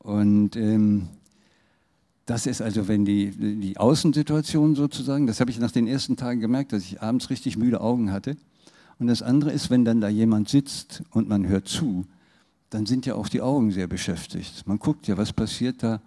Und 0.00 0.56
ähm, 0.56 1.08
das 2.28 2.46
ist 2.46 2.60
also, 2.60 2.88
wenn 2.88 3.06
die, 3.06 3.30
die 3.30 3.78
Außensituation 3.78 4.74
sozusagen, 4.74 5.26
das 5.26 5.40
habe 5.40 5.50
ich 5.50 5.58
nach 5.58 5.70
den 5.70 5.86
ersten 5.86 6.18
Tagen 6.18 6.40
gemerkt, 6.40 6.74
dass 6.74 6.82
ich 6.82 7.00
abends 7.00 7.30
richtig 7.30 7.56
müde 7.56 7.80
Augen 7.80 8.12
hatte. 8.12 8.36
Und 8.98 9.06
das 9.06 9.22
andere 9.22 9.50
ist, 9.50 9.70
wenn 9.70 9.86
dann 9.86 10.02
da 10.02 10.08
jemand 10.08 10.50
sitzt 10.50 11.02
und 11.10 11.26
man 11.26 11.46
hört 11.48 11.68
zu, 11.68 12.04
dann 12.68 12.84
sind 12.84 13.06
ja 13.06 13.14
auch 13.14 13.30
die 13.30 13.40
Augen 13.40 13.70
sehr 13.70 13.86
beschäftigt. 13.86 14.66
Man 14.66 14.78
guckt 14.78 15.06
ja, 15.06 15.16
was 15.16 15.32
passiert 15.32 15.82
da 15.82 16.02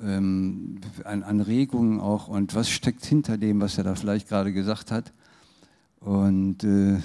ähm, 0.00 0.80
an, 1.02 1.24
an 1.24 1.40
Regungen 1.40 1.98
auch 1.98 2.28
und 2.28 2.54
was 2.54 2.70
steckt 2.70 3.04
hinter 3.04 3.36
dem, 3.36 3.60
was 3.60 3.76
er 3.76 3.82
da 3.82 3.96
vielleicht 3.96 4.28
gerade 4.28 4.52
gesagt 4.52 4.92
hat. 4.92 5.12
Und 5.98 6.62
äh, 6.62 7.00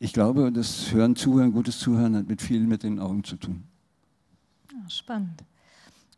ich 0.00 0.12
glaube, 0.12 0.52
das 0.52 0.92
Hören, 0.92 1.16
Zuhören, 1.16 1.52
gutes 1.52 1.78
Zuhören 1.78 2.14
hat 2.14 2.28
mit 2.28 2.42
viel 2.42 2.66
mit 2.66 2.82
den 2.82 2.98
Augen 2.98 3.24
zu 3.24 3.36
tun. 3.36 3.62
Ja, 4.70 4.90
spannend. 4.90 5.42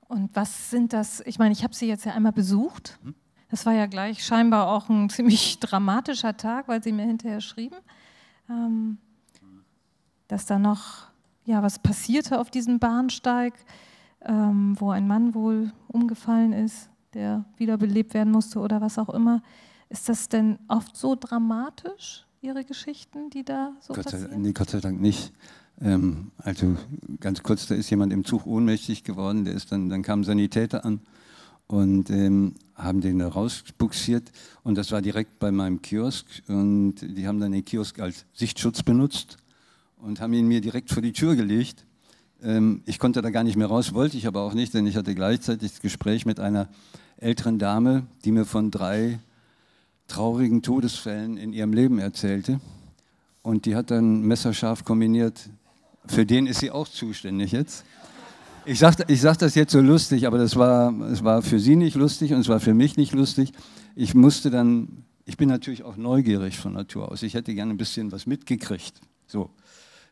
Und 0.08 0.30
was 0.34 0.70
sind 0.70 0.92
das? 0.92 1.20
Ich 1.26 1.38
meine, 1.38 1.52
ich 1.52 1.64
habe 1.64 1.74
Sie 1.74 1.86
jetzt 1.86 2.04
ja 2.04 2.12
einmal 2.12 2.32
besucht. 2.32 2.98
Hm? 3.02 3.14
Das 3.50 3.66
war 3.66 3.72
ja 3.72 3.86
gleich 3.86 4.24
scheinbar 4.24 4.68
auch 4.68 4.88
ein 4.88 5.08
ziemlich 5.10 5.58
dramatischer 5.60 6.36
Tag, 6.36 6.68
weil 6.68 6.82
Sie 6.82 6.92
mir 6.92 7.06
hinterher 7.06 7.40
schrieben, 7.40 7.78
ähm, 8.48 8.98
dass 10.28 10.46
da 10.46 10.58
noch 10.58 11.08
ja, 11.44 11.62
was 11.62 11.78
passierte 11.78 12.40
auf 12.40 12.50
diesem 12.50 12.78
Bahnsteig, 12.78 13.54
ähm, 14.22 14.74
wo 14.78 14.90
ein 14.90 15.06
Mann 15.06 15.34
wohl 15.34 15.72
umgefallen 15.88 16.52
ist, 16.52 16.88
der 17.12 17.44
wiederbelebt 17.56 18.14
werden 18.14 18.32
musste 18.32 18.60
oder 18.60 18.80
was 18.80 18.98
auch 18.98 19.10
immer. 19.10 19.42
Ist 19.88 20.08
das 20.08 20.28
denn 20.28 20.58
oft 20.68 20.96
so 20.96 21.14
dramatisch, 21.14 22.26
Ihre 22.40 22.64
Geschichten, 22.64 23.30
die 23.30 23.44
da 23.44 23.72
so 23.80 23.94
Gott 23.94 24.04
sei, 24.04 24.18
passieren? 24.18 24.42
Nee, 24.42 24.52
Gott 24.52 24.70
sei 24.70 24.80
Dank 24.80 25.00
nicht. 25.00 25.32
Ähm, 25.80 26.30
also 26.38 26.76
ganz 27.20 27.42
kurz, 27.42 27.66
da 27.66 27.74
ist 27.74 27.90
jemand 27.90 28.12
im 28.12 28.24
Zug 28.24 28.46
ohnmächtig 28.46 29.04
geworden, 29.04 29.44
der 29.44 29.54
ist 29.54 29.72
dann, 29.72 29.88
dann 29.88 30.02
kamen 30.02 30.24
Sanitäter 30.24 30.84
an 30.84 31.00
und 31.66 32.10
ähm, 32.10 32.54
haben 32.74 33.00
den 33.00 33.18
da 33.18 33.28
rausbuxiert 33.28 34.30
und 34.62 34.76
das 34.76 34.92
war 34.92 35.02
direkt 35.02 35.38
bei 35.38 35.50
meinem 35.50 35.82
Kiosk 35.82 36.26
und 36.48 36.96
die 37.00 37.26
haben 37.26 37.40
dann 37.40 37.52
den 37.52 37.64
Kiosk 37.64 37.98
als 38.00 38.26
Sichtschutz 38.34 38.82
benutzt 38.82 39.38
und 39.96 40.20
haben 40.20 40.32
ihn 40.32 40.46
mir 40.46 40.60
direkt 40.60 40.90
vor 40.90 41.02
die 41.02 41.12
Tür 41.12 41.36
gelegt. 41.36 41.84
Ähm, 42.42 42.82
ich 42.86 42.98
konnte 42.98 43.22
da 43.22 43.30
gar 43.30 43.44
nicht 43.44 43.56
mehr 43.56 43.68
raus, 43.68 43.94
wollte 43.94 44.16
ich 44.16 44.26
aber 44.26 44.42
auch 44.42 44.54
nicht, 44.54 44.74
denn 44.74 44.86
ich 44.86 44.96
hatte 44.96 45.14
gleichzeitig 45.14 45.72
das 45.72 45.80
Gespräch 45.80 46.26
mit 46.26 46.40
einer 46.40 46.68
älteren 47.16 47.58
Dame, 47.58 48.06
die 48.24 48.32
mir 48.32 48.44
von 48.44 48.70
drei 48.70 49.18
traurigen 50.08 50.62
Todesfällen 50.62 51.36
in 51.36 51.52
ihrem 51.52 51.72
Leben 51.72 51.98
erzählte. 51.98 52.60
Und 53.42 53.66
die 53.66 53.76
hat 53.76 53.90
dann 53.90 54.22
messerscharf 54.22 54.84
kombiniert. 54.84 55.48
Für 56.06 56.26
den 56.26 56.46
ist 56.46 56.60
sie 56.60 56.70
auch 56.70 56.88
zuständig 56.88 57.52
jetzt. 57.52 57.84
Ich 58.66 58.78
sage 58.78 59.04
ich 59.08 59.20
sag 59.20 59.38
das 59.38 59.54
jetzt 59.54 59.72
so 59.72 59.80
lustig, 59.80 60.26
aber 60.26 60.38
das 60.38 60.56
war, 60.56 60.92
es 61.10 61.22
war 61.22 61.42
für 61.42 61.58
sie 61.60 61.76
nicht 61.76 61.96
lustig 61.96 62.32
und 62.32 62.40
es 62.40 62.48
war 62.48 62.60
für 62.60 62.74
mich 62.74 62.96
nicht 62.96 63.12
lustig. 63.12 63.52
Ich 63.94 64.14
musste 64.14 64.50
dann, 64.50 65.04
ich 65.26 65.36
bin 65.36 65.48
natürlich 65.48 65.82
auch 65.82 65.96
neugierig 65.96 66.58
von 66.58 66.72
Natur 66.72 67.10
aus. 67.12 67.22
Ich 67.22 67.34
hätte 67.34 67.54
gerne 67.54 67.72
ein 67.72 67.76
bisschen 67.76 68.10
was 68.10 68.26
mitgekriegt. 68.26 69.00
So, 69.26 69.50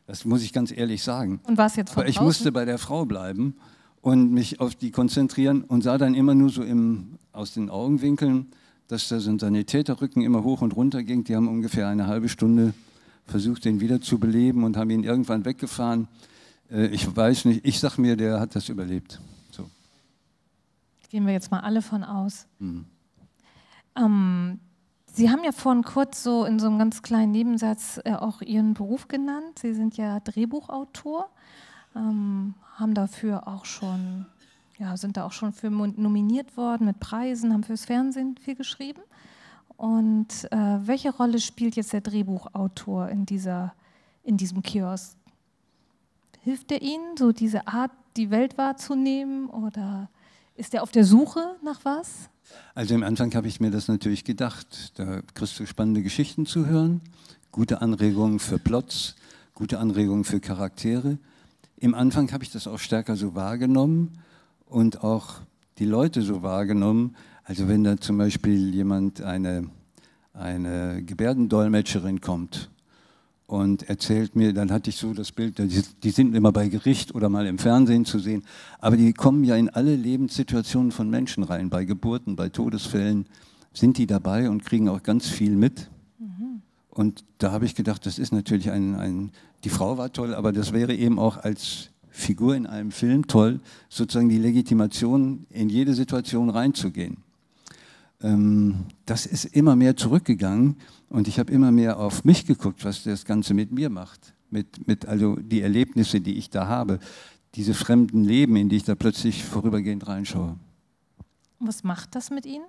das 0.05 0.25
muss 0.25 0.43
ich 0.43 0.53
ganz 0.53 0.71
ehrlich 0.71 1.03
sagen. 1.03 1.39
Und 1.43 1.57
was 1.57 1.75
jetzt 1.75 1.93
von 1.93 2.01
Aber 2.01 2.09
ich 2.09 2.15
draußen? 2.15 2.27
musste 2.27 2.51
bei 2.51 2.65
der 2.65 2.77
Frau 2.77 3.05
bleiben 3.05 3.55
und 4.01 4.31
mich 4.31 4.59
auf 4.59 4.75
die 4.75 4.91
konzentrieren 4.91 5.63
und 5.63 5.81
sah 5.83 5.97
dann 5.97 6.13
immer 6.13 6.35
nur 6.35 6.49
so 6.49 6.63
im, 6.63 7.17
aus 7.31 7.53
den 7.53 7.69
Augenwinkeln, 7.69 8.47
dass 8.87 9.07
da 9.07 9.19
so 9.19 9.31
ein 9.31 9.39
Sanitäterrücken 9.39 10.21
immer 10.21 10.43
hoch 10.43 10.61
und 10.61 10.75
runter 10.75 11.03
ging. 11.03 11.23
Die 11.23 11.35
haben 11.35 11.47
ungefähr 11.47 11.87
eine 11.87 12.05
halbe 12.05 12.29
Stunde 12.29 12.73
versucht, 13.25 13.65
den 13.65 13.79
wieder 13.79 14.01
zu 14.01 14.19
beleben 14.19 14.63
und 14.63 14.77
haben 14.77 14.89
ihn 14.89 15.03
irgendwann 15.03 15.45
weggefahren. 15.45 16.07
Äh, 16.69 16.87
Ich 16.87 17.15
weiß 17.15 17.45
nicht, 17.45 17.65
ich 17.65 17.79
sag 17.79 17.97
mir, 17.97 18.15
der 18.15 18.39
hat 18.39 18.55
das 18.55 18.69
überlebt. 18.69 19.19
So. 19.51 19.69
Gehen 21.09 21.25
wir 21.25 21.33
jetzt 21.33 21.51
mal 21.51 21.61
alle 21.61 21.81
von 21.81 22.03
aus. 22.03 22.47
Mhm. 22.59 22.85
Ähm, 23.95 24.59
Sie 25.15 25.29
haben 25.29 25.43
ja 25.43 25.51
vorhin 25.51 25.83
kurz 25.83 26.23
so 26.23 26.43
in 26.43 26.57
so 26.57 26.65
einem 26.65 26.79
ganz 26.79 27.03
kleinen 27.03 27.31
Nebensatz 27.31 27.99
äh, 28.03 28.13
auch 28.13 28.41
Ihren 28.41 28.73
Beruf 28.73 29.07
genannt. 29.07 29.59
Sie 29.59 29.75
sind 29.75 29.95
ja 29.95 30.19
Drehbuchautor, 30.19 31.29
ähm, 31.95 32.55
haben 32.77 32.95
dafür 32.95 33.47
auch 33.47 33.65
schon, 33.65 34.25
ja, 34.79 34.97
sind 34.97 35.15
da 35.17 35.25
auch 35.25 35.31
schon 35.31 35.53
für 35.53 35.69
nominiert 35.69 36.57
worden 36.57 36.87
mit 36.87 36.99
Preisen, 36.99 37.53
haben 37.53 37.63
fürs 37.63 37.85
Fernsehen 37.85 38.37
viel 38.37 38.55
geschrieben. 38.55 39.01
Und 39.77 40.51
äh, 40.51 40.57
welche 40.57 41.13
Rolle 41.13 41.39
spielt 41.39 41.75
jetzt 41.75 41.93
der 41.93 42.01
Drehbuchautor 42.01 43.09
in, 43.09 43.25
dieser, 43.25 43.73
in 44.23 44.37
diesem 44.37 44.61
Kiosk? 44.61 45.15
Hilft 46.41 46.71
er 46.71 46.81
Ihnen, 46.81 47.17
so 47.17 47.31
diese 47.31 47.67
Art, 47.67 47.91
die 48.17 48.29
Welt 48.29 48.57
wahrzunehmen? 48.57 49.49
Oder 49.49 50.09
ist 50.55 50.73
er 50.73 50.83
auf 50.83 50.91
der 50.91 51.05
Suche 51.05 51.55
nach 51.63 51.83
was? 51.83 52.29
Also 52.75 52.95
im 52.95 53.03
Anfang 53.03 53.33
habe 53.35 53.47
ich 53.47 53.59
mir 53.59 53.71
das 53.71 53.87
natürlich 53.87 54.23
gedacht. 54.23 54.97
Da 54.99 55.21
kriegst 55.33 55.59
du 55.59 55.65
spannende 55.65 56.03
Geschichten 56.03 56.45
zu 56.45 56.65
hören, 56.65 57.01
gute 57.51 57.81
Anregungen 57.81 58.39
für 58.39 58.59
Plots, 58.59 59.15
gute 59.53 59.79
Anregungen 59.79 60.23
für 60.23 60.39
Charaktere. 60.39 61.17
Im 61.77 61.95
Anfang 61.95 62.31
habe 62.31 62.43
ich 62.43 62.51
das 62.51 62.67
auch 62.67 62.79
stärker 62.79 63.15
so 63.15 63.35
wahrgenommen 63.35 64.19
und 64.65 65.03
auch 65.03 65.35
die 65.79 65.85
Leute 65.85 66.21
so 66.21 66.43
wahrgenommen. 66.43 67.15
Also 67.45 67.67
wenn 67.67 67.83
da 67.83 67.97
zum 67.97 68.17
Beispiel 68.17 68.73
jemand, 68.73 69.21
eine, 69.21 69.69
eine 70.33 71.03
Gebärdendolmetscherin 71.03 72.21
kommt 72.21 72.69
und 73.47 73.83
erzählt 73.89 74.37
mir, 74.37 74.53
dann 74.53 74.71
hatte 74.71 74.89
ich 74.89 74.95
so 74.95 75.13
das 75.13 75.33
Bild, 75.33 75.59
die, 75.59 76.09
sind 76.09 76.35
immer 76.35 76.53
bei 76.53 76.69
Gericht 76.69 77.13
oder 77.13 77.27
mal 77.27 77.45
im 77.45 77.57
Fernsehen 77.57 78.05
zu 78.05 78.19
sehen, 78.19 78.43
aber 78.79 78.95
die 78.95 79.11
kommen 79.11 79.43
ja 79.43 79.57
in 79.57 79.69
alle 79.69 79.95
Lebenssituationen 79.95 80.93
von 80.93 81.09
Menschen 81.09 81.43
rein, 81.43 81.69
bei 81.69 81.83
Geburten, 81.83 82.37
bei 82.37 82.47
Todesfällen 82.47 83.25
sind 83.73 83.97
die 83.97 84.07
dabei 84.07 84.49
und 84.49 84.63
kriegen 84.63 84.87
auch 84.87 85.03
ganz 85.03 85.27
viel 85.27 85.55
mit. 85.55 85.89
Und 86.89 87.25
da 87.39 87.51
habe 87.51 87.65
ich 87.65 87.75
gedacht, 87.75 88.05
das 88.05 88.19
ist 88.19 88.31
natürlich 88.31 88.69
ein, 88.69 88.95
ein, 88.95 89.31
die 89.63 89.69
Frau 89.69 89.97
war 89.97 90.13
toll, 90.13 90.33
aber 90.35 90.53
das 90.53 90.73
wäre 90.73 90.93
eben 90.93 91.17
auch 91.17 91.37
als 91.37 91.89
Figur 92.09 92.55
in 92.55 92.67
einem 92.67 92.91
Film 92.91 93.25
toll, 93.25 93.59
sozusagen 93.89 94.29
die 94.29 94.37
Legitimation 94.37 95.47
in 95.49 95.69
jede 95.69 95.95
Situation 95.95 96.51
reinzugehen 96.51 97.22
das 99.05 99.25
ist 99.25 99.45
immer 99.45 99.75
mehr 99.75 99.97
zurückgegangen 99.97 100.77
und 101.09 101.27
ich 101.27 101.39
habe 101.39 101.51
immer 101.51 101.71
mehr 101.71 101.99
auf 101.99 102.23
mich 102.23 102.45
geguckt, 102.45 102.85
was 102.85 103.03
das 103.03 103.25
Ganze 103.25 103.53
mit 103.53 103.73
mir 103.73 103.89
macht, 103.89 104.33
mit, 104.49 104.87
mit 104.87 105.05
also 105.05 105.35
die 105.35 105.61
Erlebnisse, 105.61 106.21
die 106.21 106.37
ich 106.37 106.49
da 106.49 106.67
habe, 106.67 106.99
diese 107.55 107.73
fremden 107.73 108.23
Leben, 108.23 108.55
in 108.55 108.69
die 108.69 108.77
ich 108.77 108.83
da 108.83 108.95
plötzlich 108.95 109.43
vorübergehend 109.43 110.07
reinschaue. 110.07 110.57
Was 111.59 111.83
macht 111.83 112.15
das 112.15 112.29
mit 112.29 112.45
Ihnen? 112.45 112.65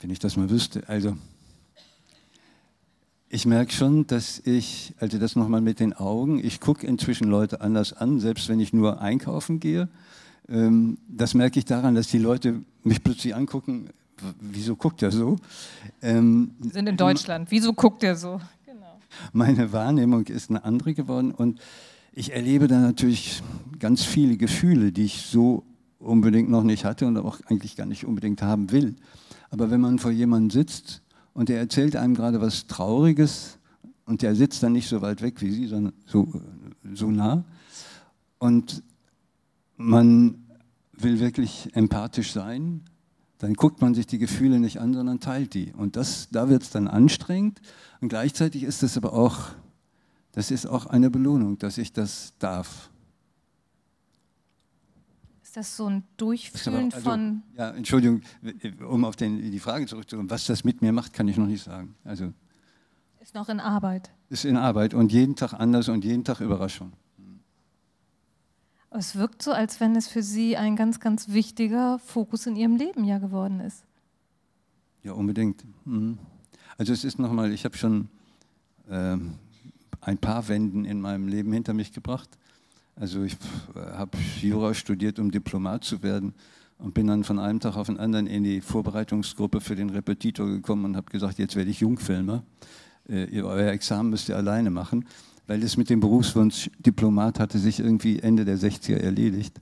Wenn 0.00 0.10
ich 0.10 0.18
das 0.18 0.36
mal 0.36 0.50
wüsste. 0.50 0.88
Also 0.88 1.16
ich 3.28 3.46
merke 3.46 3.72
schon, 3.72 4.06
dass 4.06 4.40
ich, 4.40 4.94
also 4.98 5.18
das 5.18 5.36
nochmal 5.36 5.60
mit 5.60 5.80
den 5.80 5.92
Augen, 5.92 6.44
ich 6.44 6.60
gucke 6.60 6.86
inzwischen 6.86 7.28
Leute 7.28 7.60
anders 7.60 7.92
an, 7.92 8.20
selbst 8.20 8.48
wenn 8.48 8.60
ich 8.60 8.72
nur 8.72 9.00
einkaufen 9.00 9.60
gehe. 9.60 9.88
Ähm, 10.48 10.98
das 11.08 11.34
merke 11.34 11.58
ich 11.58 11.64
daran, 11.64 11.94
dass 11.94 12.08
die 12.08 12.18
Leute 12.18 12.62
mich 12.82 13.02
plötzlich 13.02 13.34
angucken, 13.34 13.88
wieso 14.40 14.76
guckt 14.76 15.02
er 15.02 15.10
so? 15.10 15.36
Ähm, 16.00 16.52
Wir 16.60 16.72
sind 16.72 16.88
in 16.88 16.96
Deutschland. 16.96 17.50
Wieso 17.50 17.72
guckt 17.72 18.02
er 18.02 18.16
so? 18.16 18.40
Genau. 18.66 18.98
meine 19.32 19.72
Wahrnehmung 19.72 20.26
ist 20.26 20.50
eine 20.50 20.64
andere 20.64 20.94
geworden 20.94 21.32
und 21.32 21.60
ich 22.14 22.32
erlebe 22.32 22.68
da 22.68 22.78
natürlich 22.78 23.42
ganz 23.78 24.04
viele 24.04 24.36
Gefühle, 24.36 24.92
die 24.92 25.04
ich 25.04 25.22
so 25.22 25.64
unbedingt 25.98 26.50
noch 26.50 26.62
nicht 26.62 26.84
hatte 26.84 27.06
und 27.06 27.16
auch 27.16 27.40
eigentlich 27.46 27.76
gar 27.76 27.86
nicht 27.86 28.04
unbedingt 28.04 28.42
haben 28.42 28.70
will. 28.70 28.94
Aber 29.50 29.70
wenn 29.70 29.80
man 29.80 29.98
vor 29.98 30.10
jemandem 30.10 30.50
sitzt 30.50 31.02
und 31.32 31.48
der 31.48 31.58
erzählt 31.58 31.96
einem 31.96 32.14
gerade 32.14 32.40
was 32.40 32.66
Trauriges 32.66 33.58
und 34.04 34.22
der 34.22 34.34
sitzt 34.34 34.62
dann 34.62 34.72
nicht 34.72 34.88
so 34.88 35.00
weit 35.00 35.22
weg 35.22 35.40
wie 35.40 35.50
Sie, 35.50 35.66
sondern 35.66 35.92
so, 36.06 36.28
so 36.92 37.10
nah 37.10 37.44
und 38.38 38.82
man 39.82 40.46
will 40.92 41.20
wirklich 41.20 41.74
empathisch 41.74 42.32
sein, 42.32 42.82
dann 43.38 43.54
guckt 43.54 43.80
man 43.80 43.94
sich 43.94 44.06
die 44.06 44.18
Gefühle 44.18 44.60
nicht 44.60 44.80
an, 44.80 44.94
sondern 44.94 45.18
teilt 45.18 45.54
die. 45.54 45.72
Und 45.72 45.96
das, 45.96 46.28
da 46.30 46.48
wird 46.48 46.62
es 46.62 46.70
dann 46.70 46.86
anstrengend. 46.86 47.60
Und 48.00 48.08
gleichzeitig 48.08 48.62
ist 48.62 48.82
es 48.82 48.96
aber 48.96 49.12
auch, 49.12 49.48
das 50.30 50.50
ist 50.50 50.66
auch 50.66 50.86
eine 50.86 51.10
Belohnung, 51.10 51.58
dass 51.58 51.76
ich 51.78 51.92
das 51.92 52.34
darf. 52.38 52.90
Ist 55.42 55.56
das 55.56 55.76
so 55.76 55.86
ein 55.86 55.96
ist 55.98 56.02
aber- 56.04 56.16
Durchfühlen 56.16 56.92
also, 56.92 57.10
von. 57.10 57.42
Ja, 57.58 57.70
Entschuldigung, 57.70 58.22
um 58.88 59.04
auf 59.04 59.16
den, 59.16 59.50
die 59.50 59.58
Frage 59.58 59.86
zurückzukommen, 59.86 60.30
was 60.30 60.46
das 60.46 60.62
mit 60.64 60.80
mir 60.80 60.92
macht, 60.92 61.12
kann 61.12 61.26
ich 61.28 61.36
noch 61.36 61.46
nicht 61.46 61.64
sagen. 61.64 61.96
Also 62.04 62.32
Ist 63.20 63.34
noch 63.34 63.48
in 63.48 63.60
Arbeit. 63.60 64.10
ist 64.28 64.44
in 64.44 64.56
Arbeit 64.56 64.94
und 64.94 65.12
jeden 65.12 65.34
Tag 65.36 65.52
anders 65.52 65.88
und 65.88 66.04
jeden 66.04 66.24
Tag 66.24 66.40
Überraschung. 66.40 66.92
Es 68.94 69.16
wirkt 69.16 69.42
so, 69.42 69.52
als 69.52 69.80
wenn 69.80 69.96
es 69.96 70.06
für 70.06 70.22
Sie 70.22 70.56
ein 70.56 70.76
ganz, 70.76 71.00
ganz 71.00 71.30
wichtiger 71.30 71.98
Fokus 71.98 72.46
in 72.46 72.56
Ihrem 72.56 72.76
Leben 72.76 73.04
ja 73.04 73.18
geworden 73.18 73.60
ist. 73.60 73.84
Ja, 75.02 75.12
unbedingt. 75.12 75.64
Mhm. 75.84 76.18
Also 76.76 76.92
es 76.92 77.04
ist 77.04 77.18
nochmal, 77.18 77.52
ich 77.52 77.64
habe 77.64 77.76
schon 77.76 78.08
ähm, 78.90 79.34
ein 80.00 80.18
paar 80.18 80.48
Wenden 80.48 80.84
in 80.84 81.00
meinem 81.00 81.28
Leben 81.28 81.52
hinter 81.52 81.72
mich 81.74 81.92
gebracht. 81.92 82.28
Also 82.94 83.22
ich 83.22 83.34
äh, 83.74 83.78
habe 83.78 84.18
Jura 84.40 84.74
studiert, 84.74 85.18
um 85.18 85.30
Diplomat 85.30 85.84
zu 85.84 86.02
werden 86.02 86.34
und 86.78 86.92
bin 86.92 87.06
dann 87.06 87.24
von 87.24 87.38
einem 87.38 87.60
Tag 87.60 87.76
auf 87.76 87.86
den 87.86 87.98
anderen 87.98 88.26
in 88.26 88.44
die 88.44 88.60
Vorbereitungsgruppe 88.60 89.60
für 89.60 89.74
den 89.74 89.90
Repetitor 89.90 90.46
gekommen 90.46 90.84
und 90.84 90.96
habe 90.96 91.10
gesagt, 91.10 91.38
jetzt 91.38 91.56
werde 91.56 91.70
ich 91.70 91.80
Jungfilmer. 91.80 92.42
Äh, 93.08 93.40
euer 93.40 93.72
Examen 93.72 94.10
müsst 94.10 94.28
ihr 94.28 94.36
alleine 94.36 94.70
machen, 94.70 95.06
weil 95.46 95.62
es 95.62 95.76
mit 95.76 95.90
dem 95.90 96.00
Berufswunsch 96.00 96.70
Diplomat 96.78 97.40
hatte 97.40 97.58
sich 97.58 97.80
irgendwie 97.80 98.18
Ende 98.18 98.44
der 98.44 98.58
60er 98.58 98.96
erledigt. 98.96 99.60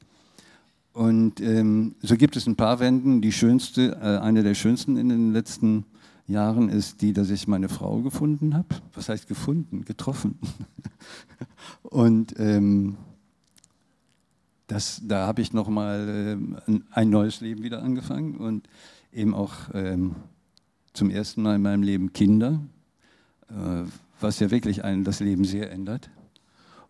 Und 0.92 1.40
ähm, 1.40 1.94
so 2.02 2.16
gibt 2.16 2.36
es 2.36 2.46
ein 2.46 2.56
paar 2.56 2.80
Wenden. 2.80 3.20
Die 3.20 3.32
schönste, 3.32 3.98
äh, 4.02 4.18
eine 4.18 4.42
der 4.42 4.54
schönsten 4.54 4.96
in 4.96 5.08
den 5.08 5.32
letzten 5.32 5.84
Jahren 6.26 6.68
ist 6.68 7.02
die, 7.02 7.12
dass 7.12 7.30
ich 7.30 7.48
meine 7.48 7.68
Frau 7.68 8.00
gefunden 8.02 8.54
habe. 8.54 8.68
Was 8.94 9.08
heißt 9.08 9.28
gefunden? 9.28 9.84
Getroffen. 9.84 10.38
Und 11.82 12.34
ähm, 12.38 12.96
das, 14.70 15.02
da 15.04 15.26
habe 15.26 15.42
ich 15.42 15.52
nochmal 15.52 16.06
ähm, 16.08 16.84
ein 16.92 17.10
neues 17.10 17.40
Leben 17.40 17.64
wieder 17.64 17.82
angefangen 17.82 18.36
und 18.36 18.68
eben 19.12 19.34
auch 19.34 19.52
ähm, 19.74 20.14
zum 20.92 21.10
ersten 21.10 21.42
Mal 21.42 21.56
in 21.56 21.62
meinem 21.62 21.82
Leben 21.82 22.12
Kinder, 22.12 22.60
äh, 23.48 23.82
was 24.22 24.40
ja 24.40 24.50
wirklich 24.50 24.84
einen 24.84 25.04
das 25.04 25.20
Leben 25.20 25.44
sehr 25.44 25.70
ändert. 25.70 26.10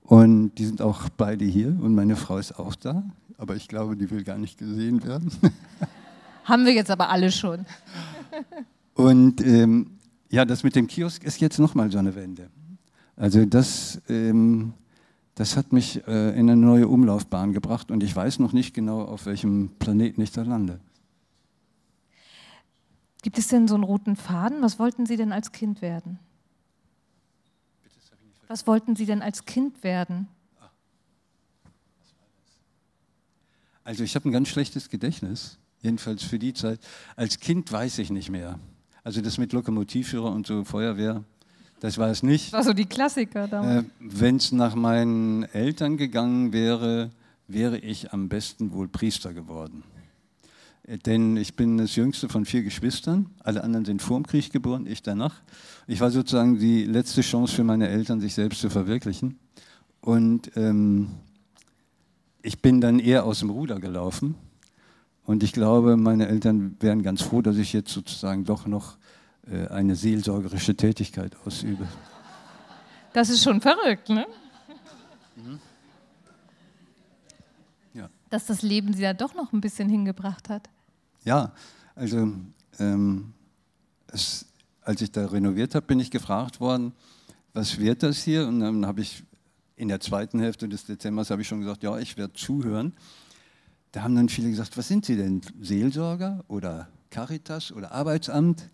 Und 0.02 0.54
die 0.56 0.66
sind 0.66 0.82
auch 0.82 1.08
beide 1.16 1.44
hier 1.44 1.68
und 1.68 1.94
meine 1.94 2.16
Frau 2.16 2.38
ist 2.38 2.58
auch 2.58 2.74
da, 2.74 3.04
aber 3.38 3.56
ich 3.56 3.68
glaube, 3.68 3.96
die 3.96 4.10
will 4.10 4.24
gar 4.24 4.38
nicht 4.38 4.58
gesehen 4.58 5.04
werden. 5.04 5.30
Haben 6.44 6.64
wir 6.64 6.72
jetzt 6.72 6.90
aber 6.90 7.10
alle 7.10 7.30
schon. 7.30 7.64
Und 8.94 9.40
ähm, 9.46 9.98
ja, 10.30 10.44
das 10.44 10.62
mit 10.62 10.74
dem 10.74 10.86
Kiosk 10.86 11.22
ist 11.24 11.40
jetzt 11.40 11.58
nochmal 11.58 11.90
so 11.90 11.98
eine 11.98 12.14
Wende. 12.14 12.50
Also 13.16 13.44
das, 13.44 14.00
ähm, 14.08 14.74
das 15.34 15.56
hat 15.56 15.72
mich 15.72 16.06
äh, 16.06 16.30
in 16.30 16.50
eine 16.50 16.56
neue 16.56 16.88
Umlaufbahn 16.88 17.52
gebracht 17.52 17.90
und 17.90 18.02
ich 18.02 18.14
weiß 18.14 18.40
noch 18.40 18.52
nicht 18.52 18.74
genau, 18.74 19.02
auf 19.02 19.26
welchem 19.26 19.70
Planeten 19.78 20.20
ich 20.20 20.32
da 20.32 20.42
lande. 20.42 20.80
Gibt 23.22 23.38
es 23.38 23.48
denn 23.48 23.68
so 23.68 23.74
einen 23.74 23.84
roten 23.84 24.16
Faden? 24.16 24.62
Was 24.62 24.78
wollten 24.78 25.06
Sie 25.06 25.16
denn 25.16 25.32
als 25.32 25.52
Kind 25.52 25.82
werden? 25.82 26.18
Was 28.50 28.66
wollten 28.66 28.96
Sie 28.96 29.06
denn 29.06 29.22
als 29.22 29.44
Kind 29.44 29.84
werden? 29.84 30.26
Also 33.84 34.02
ich 34.02 34.16
habe 34.16 34.28
ein 34.28 34.32
ganz 34.32 34.48
schlechtes 34.48 34.88
Gedächtnis, 34.88 35.56
jedenfalls 35.82 36.24
für 36.24 36.40
die 36.40 36.52
Zeit. 36.52 36.80
Als 37.14 37.38
Kind 37.38 37.70
weiß 37.70 38.00
ich 38.00 38.10
nicht 38.10 38.28
mehr. 38.28 38.58
Also 39.04 39.20
das 39.20 39.38
mit 39.38 39.52
Lokomotivführer 39.52 40.32
und 40.32 40.48
so 40.48 40.64
Feuerwehr, 40.64 41.22
das 41.78 41.96
war 41.96 42.08
es 42.08 42.24
nicht. 42.24 42.46
Das 42.46 42.52
war 42.54 42.64
so 42.64 42.72
die 42.72 42.86
Klassiker 42.86 43.46
damals. 43.46 43.84
Äh, 43.84 43.90
Wenn 44.00 44.34
es 44.38 44.50
nach 44.50 44.74
meinen 44.74 45.44
Eltern 45.44 45.96
gegangen 45.96 46.52
wäre, 46.52 47.12
wäre 47.46 47.78
ich 47.78 48.12
am 48.12 48.28
besten 48.28 48.72
wohl 48.72 48.88
Priester 48.88 49.32
geworden. 49.32 49.84
Denn 51.06 51.36
ich 51.36 51.54
bin 51.54 51.78
das 51.78 51.94
jüngste 51.94 52.28
von 52.28 52.44
vier 52.44 52.64
Geschwistern. 52.64 53.30
Alle 53.44 53.62
anderen 53.62 53.84
sind 53.84 54.02
vor 54.02 54.18
dem 54.18 54.26
Krieg 54.26 54.50
geboren, 54.52 54.86
ich 54.88 55.02
danach. 55.02 55.40
Ich 55.86 56.00
war 56.00 56.10
sozusagen 56.10 56.58
die 56.58 56.84
letzte 56.84 57.20
Chance 57.20 57.54
für 57.54 57.62
meine 57.62 57.88
Eltern, 57.88 58.20
sich 58.20 58.34
selbst 58.34 58.60
zu 58.60 58.70
verwirklichen. 58.70 59.38
Und 60.00 60.50
ähm, 60.56 61.12
ich 62.42 62.60
bin 62.60 62.80
dann 62.80 62.98
eher 62.98 63.24
aus 63.24 63.38
dem 63.38 63.50
Ruder 63.50 63.78
gelaufen. 63.78 64.34
Und 65.24 65.44
ich 65.44 65.52
glaube, 65.52 65.96
meine 65.96 66.26
Eltern 66.26 66.76
wären 66.80 67.04
ganz 67.04 67.22
froh, 67.22 67.40
dass 67.40 67.56
ich 67.56 67.72
jetzt 67.72 67.92
sozusagen 67.92 68.44
doch 68.44 68.66
noch 68.66 68.96
äh, 69.48 69.68
eine 69.68 69.94
seelsorgerische 69.94 70.74
Tätigkeit 70.74 71.36
ausübe. 71.44 71.86
Das 73.12 73.30
ist 73.30 73.44
schon 73.44 73.60
verrückt, 73.60 74.08
ne? 74.08 74.26
Mhm. 75.36 75.60
Ja. 77.94 78.10
Dass 78.28 78.46
das 78.46 78.62
Leben 78.62 78.92
sie 78.92 79.02
da 79.02 79.14
doch 79.14 79.34
noch 79.34 79.52
ein 79.52 79.60
bisschen 79.60 79.88
hingebracht 79.88 80.48
hat. 80.48 80.68
Ja, 81.24 81.52
also 81.94 82.32
ähm, 82.78 83.32
es, 84.06 84.46
als 84.82 85.02
ich 85.02 85.12
da 85.12 85.26
renoviert 85.26 85.74
habe, 85.74 85.86
bin 85.86 86.00
ich 86.00 86.10
gefragt 86.10 86.60
worden, 86.60 86.92
was 87.52 87.78
wird 87.78 88.02
das 88.02 88.22
hier? 88.22 88.46
Und 88.46 88.60
dann 88.60 88.86
habe 88.86 89.02
ich 89.02 89.22
in 89.76 89.88
der 89.88 90.00
zweiten 90.00 90.40
Hälfte 90.40 90.68
des 90.68 90.84
Dezembers 90.84 91.30
habe 91.30 91.42
ich 91.42 91.48
schon 91.48 91.60
gesagt, 91.60 91.82
ja, 91.82 91.98
ich 91.98 92.16
werde 92.16 92.32
zuhören. 92.32 92.94
Da 93.92 94.02
haben 94.02 94.14
dann 94.14 94.28
viele 94.28 94.50
gesagt, 94.50 94.76
was 94.76 94.88
sind 94.88 95.04
Sie 95.04 95.16
denn? 95.16 95.40
Seelsorger 95.60 96.44
oder 96.48 96.88
Caritas 97.10 97.72
oder 97.72 97.92
Arbeitsamt 97.92 98.68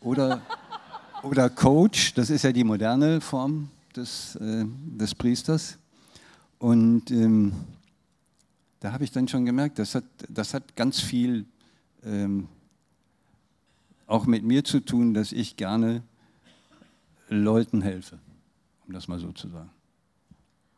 oder, 0.00 0.40
oder 1.22 1.50
Coach? 1.50 2.14
Das 2.14 2.30
ist 2.30 2.42
ja 2.42 2.52
die 2.52 2.64
moderne 2.64 3.20
Form 3.20 3.68
des, 3.94 4.36
äh, 4.36 4.64
des 4.66 5.14
Priesters. 5.14 5.78
Und 6.58 7.10
ähm, 7.10 7.52
da 8.80 8.92
habe 8.92 9.04
ich 9.04 9.12
dann 9.12 9.28
schon 9.28 9.44
gemerkt, 9.44 9.78
das 9.78 9.94
hat, 9.94 10.04
das 10.28 10.54
hat 10.54 10.74
ganz 10.74 11.00
viel 11.00 11.44
ähm, 12.04 12.48
auch 14.06 14.26
mit 14.26 14.44
mir 14.44 14.64
zu 14.64 14.80
tun, 14.80 15.14
dass 15.14 15.32
ich 15.32 15.56
gerne 15.56 16.02
Leuten 17.28 17.80
helfe, 17.82 18.18
um 18.86 18.92
das 18.92 19.08
mal 19.08 19.18
so 19.18 19.32
zu 19.32 19.48
sagen. 19.48 19.70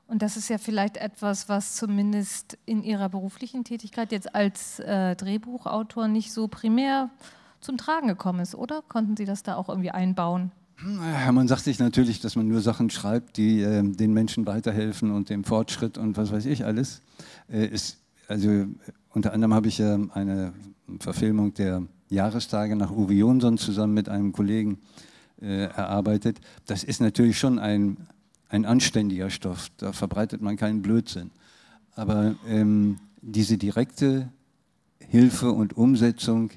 Und 0.07 0.23
das 0.23 0.37
ist 0.37 0.49
ja 0.49 0.59
vielleicht 0.59 0.99
etwas, 0.99 1.49
was 1.49 1.77
zumindest 1.77 2.59
in 2.67 2.83
Ihrer 2.83 3.09
beruflichen 3.09 3.65
Tätigkeit 3.65 4.13
jetzt 4.13 4.35
als 4.35 4.79
äh, 4.81 5.17
Drehbuchautor 5.17 6.09
nicht 6.09 6.33
so 6.33 6.47
primär 6.47 7.11
zum 7.61 7.79
Tragen 7.79 8.09
gekommen 8.09 8.41
ist, 8.41 8.55
oder? 8.55 8.83
Konnten 8.83 9.17
Sie 9.17 9.25
das 9.25 9.43
da 9.43 9.57
auch 9.57 9.69
irgendwie 9.69 9.91
einbauen? 9.91 10.53
Ja, 10.83 11.33
man 11.33 11.49
sagt 11.49 11.63
sich 11.63 11.79
natürlich, 11.79 12.21
dass 12.21 12.37
man 12.37 12.49
nur 12.49 12.61
Sachen 12.61 12.91
schreibt, 12.91 13.37
die 13.39 13.63
äh, 13.63 13.83
den 13.83 14.13
Menschen 14.13 14.47
weiterhelfen 14.47 15.11
und 15.11 15.31
dem 15.31 15.45
Fortschritt 15.45 15.97
und 15.97 16.17
was 16.17 16.33
weiß 16.33 16.47
ich 16.47 16.65
alles. 16.65 17.01
Äh, 17.49 17.67
ist, 17.67 17.99
also 18.29 18.67
unter 19.11 19.33
anderem 19.33 19.55
habe 19.55 19.69
ich 19.69 19.79
ja 19.79 19.99
eine 20.13 20.53
Verfilmung 20.99 21.55
der 21.55 21.83
Jahrestage 22.09 22.77
nach 22.77 22.91
Uwe 22.91 23.15
Jonsson 23.15 23.59
zusammen 23.59 23.95
mit 23.95 24.09
einem 24.09 24.33
Kollegen 24.33 24.79
äh, 25.41 25.65
erarbeitet. 25.65 26.41
Das 26.67 26.85
ist 26.85 27.01
natürlich 27.01 27.39
schon 27.39 27.59
ein 27.59 27.97
ein 28.55 28.65
anständiger 28.67 29.31
Stoff, 29.31 29.69
da 29.79 29.93
verbreitet 29.93 30.41
man 30.41 30.57
keinen 30.57 30.81
Blödsinn. 30.81 31.33
Aber 31.97 32.37
ähm, 32.47 32.99
diese 33.21 33.59
direkte 33.59 34.29
Hilfe 35.01 35.51
und 35.51 35.77
Umsetzung 35.77 36.51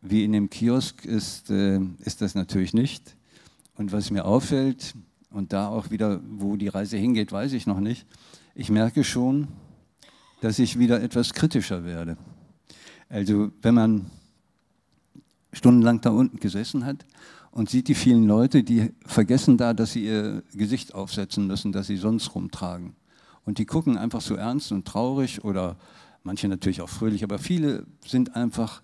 wie 0.00 0.24
in 0.24 0.32
dem 0.32 0.50
Kiosk 0.50 1.04
ist, 1.04 1.50
äh, 1.50 1.80
ist 2.00 2.22
das 2.22 2.34
natürlich 2.34 2.74
nicht. 2.74 3.16
Und 3.76 3.92
was 3.92 4.10
mir 4.10 4.24
auffällt, 4.24 4.94
und 5.30 5.52
da 5.52 5.68
auch 5.68 5.90
wieder, 5.90 6.20
wo 6.28 6.56
die 6.56 6.68
Reise 6.68 6.96
hingeht, 6.96 7.30
weiß 7.30 7.52
ich 7.52 7.66
noch 7.66 7.80
nicht, 7.80 8.06
ich 8.54 8.70
merke 8.70 9.04
schon, 9.04 9.46
dass 10.40 10.58
ich 10.58 10.78
wieder 10.78 11.02
etwas 11.02 11.32
kritischer 11.32 11.84
werde. 11.84 12.16
Also 13.08 13.50
wenn 13.62 13.74
man 13.74 14.10
stundenlang 15.52 16.00
da 16.00 16.10
unten 16.10 16.38
gesessen 16.38 16.84
hat 16.84 17.06
und 17.50 17.70
sieht 17.70 17.88
die 17.88 17.94
vielen 17.94 18.26
Leute, 18.26 18.62
die 18.62 18.92
vergessen 19.06 19.56
da, 19.56 19.74
dass 19.74 19.92
sie 19.92 20.04
ihr 20.04 20.42
Gesicht 20.54 20.94
aufsetzen 20.94 21.46
müssen, 21.46 21.72
das 21.72 21.86
sie 21.86 21.96
sonst 21.96 22.34
rumtragen. 22.34 22.94
Und 23.44 23.58
die 23.58 23.66
gucken 23.66 23.96
einfach 23.96 24.20
so 24.20 24.34
ernst 24.34 24.72
und 24.72 24.86
traurig 24.86 25.42
oder 25.44 25.76
manche 26.22 26.48
natürlich 26.48 26.82
auch 26.82 26.88
fröhlich, 26.88 27.24
aber 27.24 27.38
viele 27.38 27.86
sind 28.06 28.36
einfach 28.36 28.82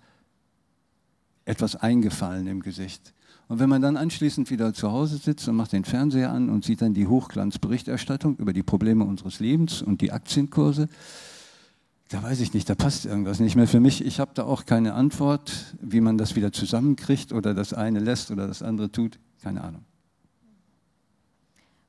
etwas 1.45 1.77
eingefallen 1.77 2.47
im 2.47 2.61
Gesicht. 2.61 3.13
Und 3.49 3.59
wenn 3.59 3.69
man 3.69 3.83
dann 3.83 3.99
anschließend 3.99 4.51
wieder 4.51 4.73
zu 4.73 4.91
Hause 4.91 5.19
sitzt 5.19 5.47
und 5.49 5.57
macht 5.57 5.73
den 5.73 5.85
Fernseher 5.85 6.33
an 6.33 6.49
und 6.49 6.65
sieht 6.65 6.81
dann 6.81 6.95
die 6.95 7.07
Hochglanzberichterstattung 7.07 8.37
über 8.37 8.55
die 8.55 8.63
Probleme 8.63 9.05
unseres 9.05 9.39
Lebens 9.39 9.83
und 9.83 10.01
die 10.01 10.13
Aktienkurse, 10.13 10.89
da 12.15 12.23
weiß 12.23 12.39
ich 12.39 12.55
nicht, 12.55 12.71
da 12.71 12.77
passt 12.77 13.07
irgendwas 13.07 13.41
nicht 13.41 13.57
mehr 13.57 13.67
für 13.67 13.81
mich. 13.81 14.05
Ich 14.05 14.21
habe 14.21 14.31
da 14.35 14.45
auch 14.45 14.67
keine 14.67 14.95
Antwort, 14.95 15.75
wie 15.81 16.01
man 16.01 16.17
das 16.17 16.37
wieder 16.37 16.53
zusammenkriegt 16.53 17.33
oder 17.33 17.55
das 17.55 17.73
eine 17.75 17.99
lässt 17.99 18.31
oder 18.31 18.47
das 18.47 18.63
andere 18.63 18.93
tut. 18.93 19.19
Keine 19.43 19.65
Ahnung. 19.65 19.85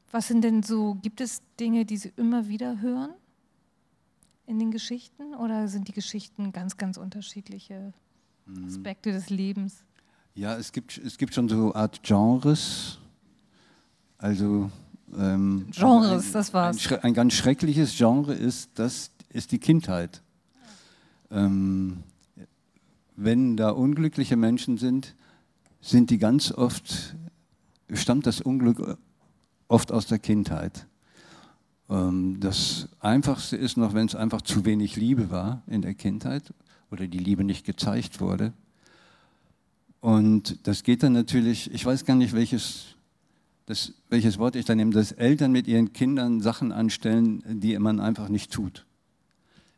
Was 0.09 0.27
sind 0.27 0.43
denn 0.43 0.63
so, 0.63 0.95
gibt 0.95 1.21
es 1.21 1.43
Dinge, 1.59 1.85
die 1.85 1.97
Sie 1.97 2.11
immer 2.15 2.47
wieder 2.47 2.81
hören 2.81 3.11
in 4.47 4.57
den 4.57 4.71
Geschichten 4.71 5.35
oder 5.35 5.67
sind 5.67 5.89
die 5.89 5.93
Geschichten 5.93 6.51
ganz, 6.51 6.77
ganz 6.77 6.97
unterschiedliche 6.97 7.93
mhm. 8.47 8.65
Aspekte 8.65 9.11
des 9.11 9.29
Lebens? 9.29 9.83
Ja, 10.33 10.57
es 10.57 10.71
gibt, 10.71 10.97
es 10.97 11.19
gibt 11.19 11.35
schon 11.35 11.47
so 11.49 11.75
Art 11.75 12.01
Genres. 12.01 12.97
Also 14.17 14.71
ähm, 15.15 15.67
Genres, 15.69 16.25
ein, 16.25 16.33
das 16.33 16.51
war's. 16.51 16.91
Ein, 16.91 16.99
ein, 17.01 17.13
ganz 17.13 17.33
schreckliches 17.33 17.95
Genre 17.95 18.33
ist, 18.33 18.71
dass 18.73 19.11
ist 19.35 19.51
die 19.51 19.59
Kindheit. 19.59 20.21
Ähm, 21.29 22.03
wenn 23.15 23.57
da 23.57 23.69
unglückliche 23.69 24.37
Menschen 24.37 24.77
sind, 24.77 25.15
sind 25.81 26.09
die 26.09 26.17
ganz 26.17 26.51
oft, 26.51 27.15
stammt 27.93 28.25
das 28.25 28.41
Unglück 28.41 28.97
oft 29.67 29.91
aus 29.91 30.07
der 30.07 30.19
Kindheit. 30.19 30.87
Ähm, 31.89 32.39
das 32.39 32.87
Einfachste 32.99 33.57
ist 33.57 33.77
noch, 33.77 33.93
wenn 33.93 34.07
es 34.07 34.15
einfach 34.15 34.41
zu 34.41 34.65
wenig 34.65 34.95
Liebe 34.95 35.29
war 35.29 35.61
in 35.67 35.81
der 35.81 35.93
Kindheit 35.93 36.53
oder 36.89 37.05
die 37.07 37.19
Liebe 37.19 37.43
nicht 37.43 37.65
gezeigt 37.65 38.21
wurde. 38.21 38.53
Und 39.99 40.65
das 40.67 40.83
geht 40.83 41.03
dann 41.03 41.13
natürlich, 41.13 41.73
ich 41.73 41.85
weiß 41.85 42.05
gar 42.05 42.15
nicht, 42.15 42.33
welches, 42.33 42.95
das, 43.65 43.93
welches 44.09 44.37
Wort 44.37 44.55
ich 44.55 44.65
da 44.65 44.75
nehme, 44.75 44.91
dass 44.91 45.11
Eltern 45.11 45.51
mit 45.51 45.67
ihren 45.67 45.93
Kindern 45.93 46.41
Sachen 46.41 46.71
anstellen, 46.71 47.43
die 47.47 47.77
man 47.79 47.99
einfach 47.99 48.29
nicht 48.29 48.51
tut. 48.51 48.85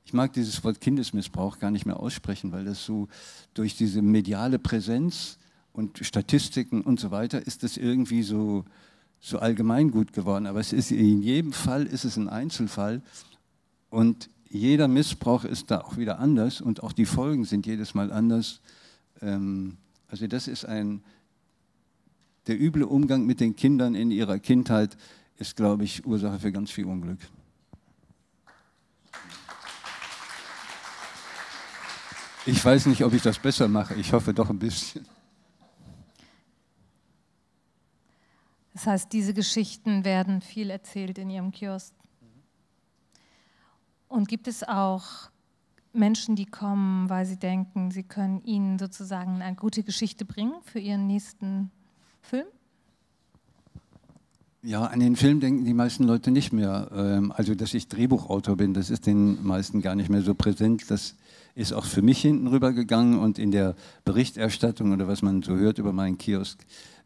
Ich 0.08 0.14
mag 0.14 0.32
dieses 0.32 0.64
Wort 0.64 0.80
Kindesmissbrauch 0.80 1.60
gar 1.60 1.70
nicht 1.70 1.86
mehr 1.86 2.00
aussprechen, 2.00 2.54
weil 2.54 2.64
das 2.64 2.86
so 2.86 3.10
durch 3.54 3.76
diese 3.76 4.02
mediale 4.02 4.58
Präsenz 4.58 5.38
und 5.74 5.98
Statistiken 5.98 6.80
und 6.80 6.98
so 6.98 7.12
weiter 7.12 7.46
ist 7.46 7.62
das 7.62 7.76
irgendwie 7.76 8.24
so, 8.24 8.64
so 9.20 9.40
allgemeingut 9.40 10.14
geworden. 10.14 10.48
Aber 10.48 10.62
es 10.62 10.72
ist 10.72 10.92
in 10.92 11.22
jedem 11.22 11.52
Fall 11.52 11.86
ist 11.86 12.06
es 12.06 12.16
ein 12.16 12.30
Einzelfall 12.30 13.02
und 13.90 14.30
jeder 14.48 14.88
Missbrauch 14.88 15.44
ist 15.44 15.72
da 15.72 15.82
auch 15.82 15.98
wieder 15.98 16.20
anders 16.20 16.62
und 16.62 16.84
auch 16.84 16.94
die 16.94 17.06
Folgen 17.06 17.44
sind 17.44 17.66
jedes 17.66 17.94
Mal 17.94 18.14
anders. 18.14 18.62
Ähm, 19.22 19.76
also 20.08 20.26
das 20.26 20.48
ist 20.48 20.64
ein, 20.64 21.04
der 22.48 22.58
üble 22.58 22.86
Umgang 22.86 23.26
mit 23.26 23.42
den 23.42 23.58
Kindern 23.58 23.94
in 23.94 24.10
ihrer 24.10 24.40
Kindheit 24.40 24.96
ist, 25.36 25.58
glaube 25.58 25.84
ich, 25.84 26.06
Ursache 26.06 26.40
für 26.40 26.54
ganz 26.54 26.72
viel 26.72 26.86
Unglück. 26.86 27.20
Ich 32.48 32.64
weiß 32.64 32.86
nicht, 32.86 33.04
ob 33.04 33.12
ich 33.12 33.22
das 33.22 33.38
besser 33.38 33.68
mache. 33.68 33.94
Ich 33.96 34.14
hoffe 34.14 34.34
doch 34.34 34.50
ein 34.50 34.58
bisschen. 34.58 35.06
Das 38.72 38.88
heißt, 38.88 39.12
diese 39.12 39.34
Geschichten 39.34 40.06
werden 40.06 40.40
viel 40.40 40.70
erzählt 40.70 41.18
in 41.18 41.30
Ihrem 41.30 41.52
Kiosk. 41.52 41.94
Und 44.08 44.30
gibt 44.30 44.48
es 44.48 44.64
auch 44.64 45.30
Menschen, 45.92 46.38
die 46.38 46.46
kommen, 46.46 47.10
weil 47.10 47.26
sie 47.26 47.36
denken, 47.36 47.92
sie 47.92 48.04
können 48.04 48.42
Ihnen 48.46 48.80
sozusagen 48.80 49.42
eine 49.42 49.58
gute 49.58 49.84
Geschichte 49.84 50.24
bringen 50.24 50.54
für 50.64 50.80
Ihren 50.80 51.06
nächsten 51.06 51.70
Film? 52.22 52.48
Ja, 54.62 54.86
an 54.86 55.02
den 55.02 55.18
Film 55.18 55.42
denken 55.42 55.66
die 55.66 55.74
meisten 55.74 56.06
Leute 56.06 56.32
nicht 56.32 56.54
mehr. 56.54 56.90
Ähm, 56.94 57.34
also, 57.34 57.56
dass 57.56 57.74
ich 57.74 57.90
Drehbuchautor 57.90 58.56
bin, 58.56 58.74
das 58.74 58.90
ist 58.90 59.06
den 59.06 59.46
meisten 59.46 59.82
gar 59.82 59.96
nicht 59.96 60.10
mehr 60.10 60.22
so 60.22 60.34
präsent. 60.34 60.90
Das 60.90 61.16
ist 61.58 61.74
auch 61.74 61.86
für 61.86 62.04
mich 62.04 62.22
hinten 62.22 62.48
rübergegangen 62.48 63.18
und 63.18 63.40
in 63.40 63.50
der 63.50 63.76
Berichterstattung 64.06 64.92
oder 64.92 65.08
was 65.08 65.24
man 65.24 65.42
so 65.42 65.56
hört 65.56 65.80
über 65.80 65.92
meinen 65.92 66.20
Kiosk, 66.20 66.60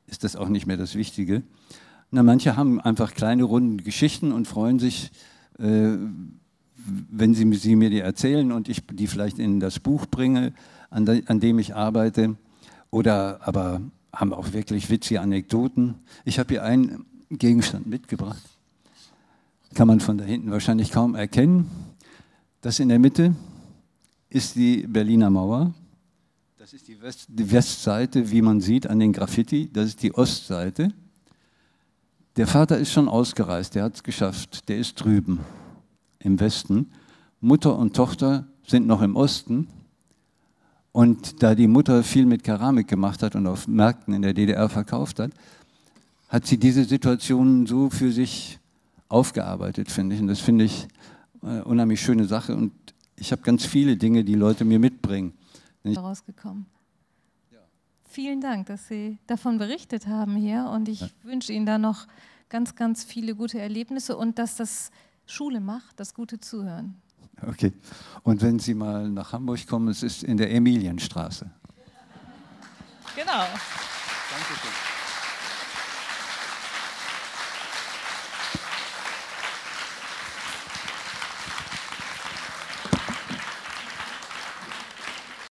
ist 0.07 0.25
das 0.25 0.35
auch 0.35 0.49
nicht 0.49 0.67
mehr 0.67 0.75
das 0.75 0.95
Wichtige. 0.95 1.41
Na, 2.11 2.21
manche 2.21 2.57
haben 2.57 2.81
einfach 2.81 3.13
kleine 3.13 3.43
runde 3.43 3.81
Geschichten 3.81 4.33
und 4.33 4.49
freuen 4.49 4.77
sich, 4.77 5.11
äh, 5.57 5.93
wenn 7.09 7.33
sie, 7.33 7.49
sie, 7.53 7.77
mir 7.77 7.89
die 7.89 8.01
erzählen 8.01 8.51
und 8.51 8.67
ich 8.67 8.85
die 8.91 9.07
vielleicht 9.07 9.39
in 9.39 9.61
das 9.61 9.79
Buch 9.79 10.05
bringe, 10.05 10.51
an, 10.89 11.05
de, 11.05 11.23
an 11.27 11.39
dem 11.39 11.57
ich 11.57 11.73
arbeite. 11.73 12.35
Oder 12.89 13.39
aber 13.47 13.79
haben 14.11 14.33
auch 14.33 14.51
wirklich 14.51 14.89
witzige 14.89 15.21
Anekdoten. 15.21 15.95
Ich 16.25 16.39
habe 16.39 16.49
hier 16.49 16.63
einen 16.63 17.05
Gegenstand 17.29 17.87
mitgebracht. 17.87 18.43
Kann 19.75 19.87
man 19.87 20.01
von 20.01 20.17
da 20.17 20.25
hinten 20.25 20.51
wahrscheinlich 20.51 20.91
kaum 20.91 21.15
erkennen. 21.15 21.71
Das 22.59 22.79
in 22.79 22.89
der 22.89 22.99
Mitte 22.99 23.33
ist 24.31 24.55
die 24.55 24.87
Berliner 24.87 25.29
Mauer. 25.29 25.73
Das 26.57 26.73
ist 26.73 26.87
die, 26.87 27.01
West, 27.01 27.27
die 27.27 27.51
Westseite, 27.51 28.31
wie 28.31 28.41
man 28.41 28.61
sieht 28.61 28.87
an 28.87 28.99
den 28.99 29.11
Graffiti. 29.11 29.69
Das 29.71 29.87
ist 29.87 30.01
die 30.01 30.13
Ostseite. 30.13 30.93
Der 32.37 32.47
Vater 32.47 32.77
ist 32.77 32.93
schon 32.93 33.09
ausgereist, 33.09 33.75
der 33.75 33.83
hat 33.83 33.95
es 33.95 34.03
geschafft. 34.03 34.69
Der 34.69 34.77
ist 34.77 34.95
drüben 34.95 35.39
im 36.19 36.39
Westen. 36.39 36.91
Mutter 37.41 37.77
und 37.77 37.93
Tochter 37.93 38.47
sind 38.65 38.87
noch 38.87 39.01
im 39.01 39.17
Osten. 39.17 39.67
Und 40.93 41.43
da 41.43 41.53
die 41.53 41.67
Mutter 41.67 42.01
viel 42.03 42.25
mit 42.25 42.43
Keramik 42.43 42.87
gemacht 42.87 43.23
hat 43.23 43.35
und 43.35 43.47
auf 43.47 43.67
Märkten 43.67 44.13
in 44.13 44.21
der 44.21 44.33
DDR 44.33 44.69
verkauft 44.69 45.19
hat, 45.19 45.31
hat 46.29 46.45
sie 46.45 46.57
diese 46.57 46.85
Situation 46.85 47.65
so 47.65 47.89
für 47.89 48.13
sich 48.13 48.59
aufgearbeitet, 49.09 49.91
finde 49.91 50.15
ich. 50.15 50.21
Und 50.21 50.27
das 50.27 50.39
finde 50.39 50.63
ich 50.65 50.87
eine 51.41 51.65
unheimlich 51.65 51.99
schöne 51.99 52.25
Sache. 52.25 52.55
Und 52.55 52.71
ich 53.21 53.31
habe 53.31 53.43
ganz 53.43 53.65
viele 53.65 53.95
Dinge, 53.97 54.23
die 54.23 54.34
Leute 54.34 54.65
mir 54.65 54.79
mitbringen. 54.79 55.38
Rausgekommen. 55.86 56.65
Ja. 57.51 57.60
Vielen 58.10 58.41
Dank, 58.41 58.65
dass 58.65 58.88
Sie 58.88 59.19
davon 59.27 59.60
berichtet 59.60 60.07
haben 60.07 60.36
hier. 60.36 60.65
Und 60.73 60.89
ich 60.89 61.01
ja. 61.01 61.10
wünsche 61.21 61.53
Ihnen 61.53 61.67
da 61.67 61.77
noch 61.77 62.07
ganz, 62.49 62.75
ganz 62.75 63.03
viele 63.03 63.36
gute 63.36 63.60
Erlebnisse 63.60 64.17
und 64.17 64.39
dass 64.39 64.55
das 64.55 64.89
Schule 65.27 65.60
macht, 65.60 65.99
das 65.99 66.15
gute 66.15 66.39
Zuhören. 66.39 66.95
Okay. 67.47 67.71
Und 68.23 68.41
wenn 68.41 68.57
Sie 68.57 68.73
mal 68.73 69.07
nach 69.07 69.34
Hamburg 69.34 69.67
kommen, 69.67 69.89
es 69.89 70.01
ist 70.01 70.23
in 70.23 70.38
der 70.38 70.51
Emilienstraße. 70.51 71.49
Genau. 73.15 73.45
Dankeschön. 74.31 74.80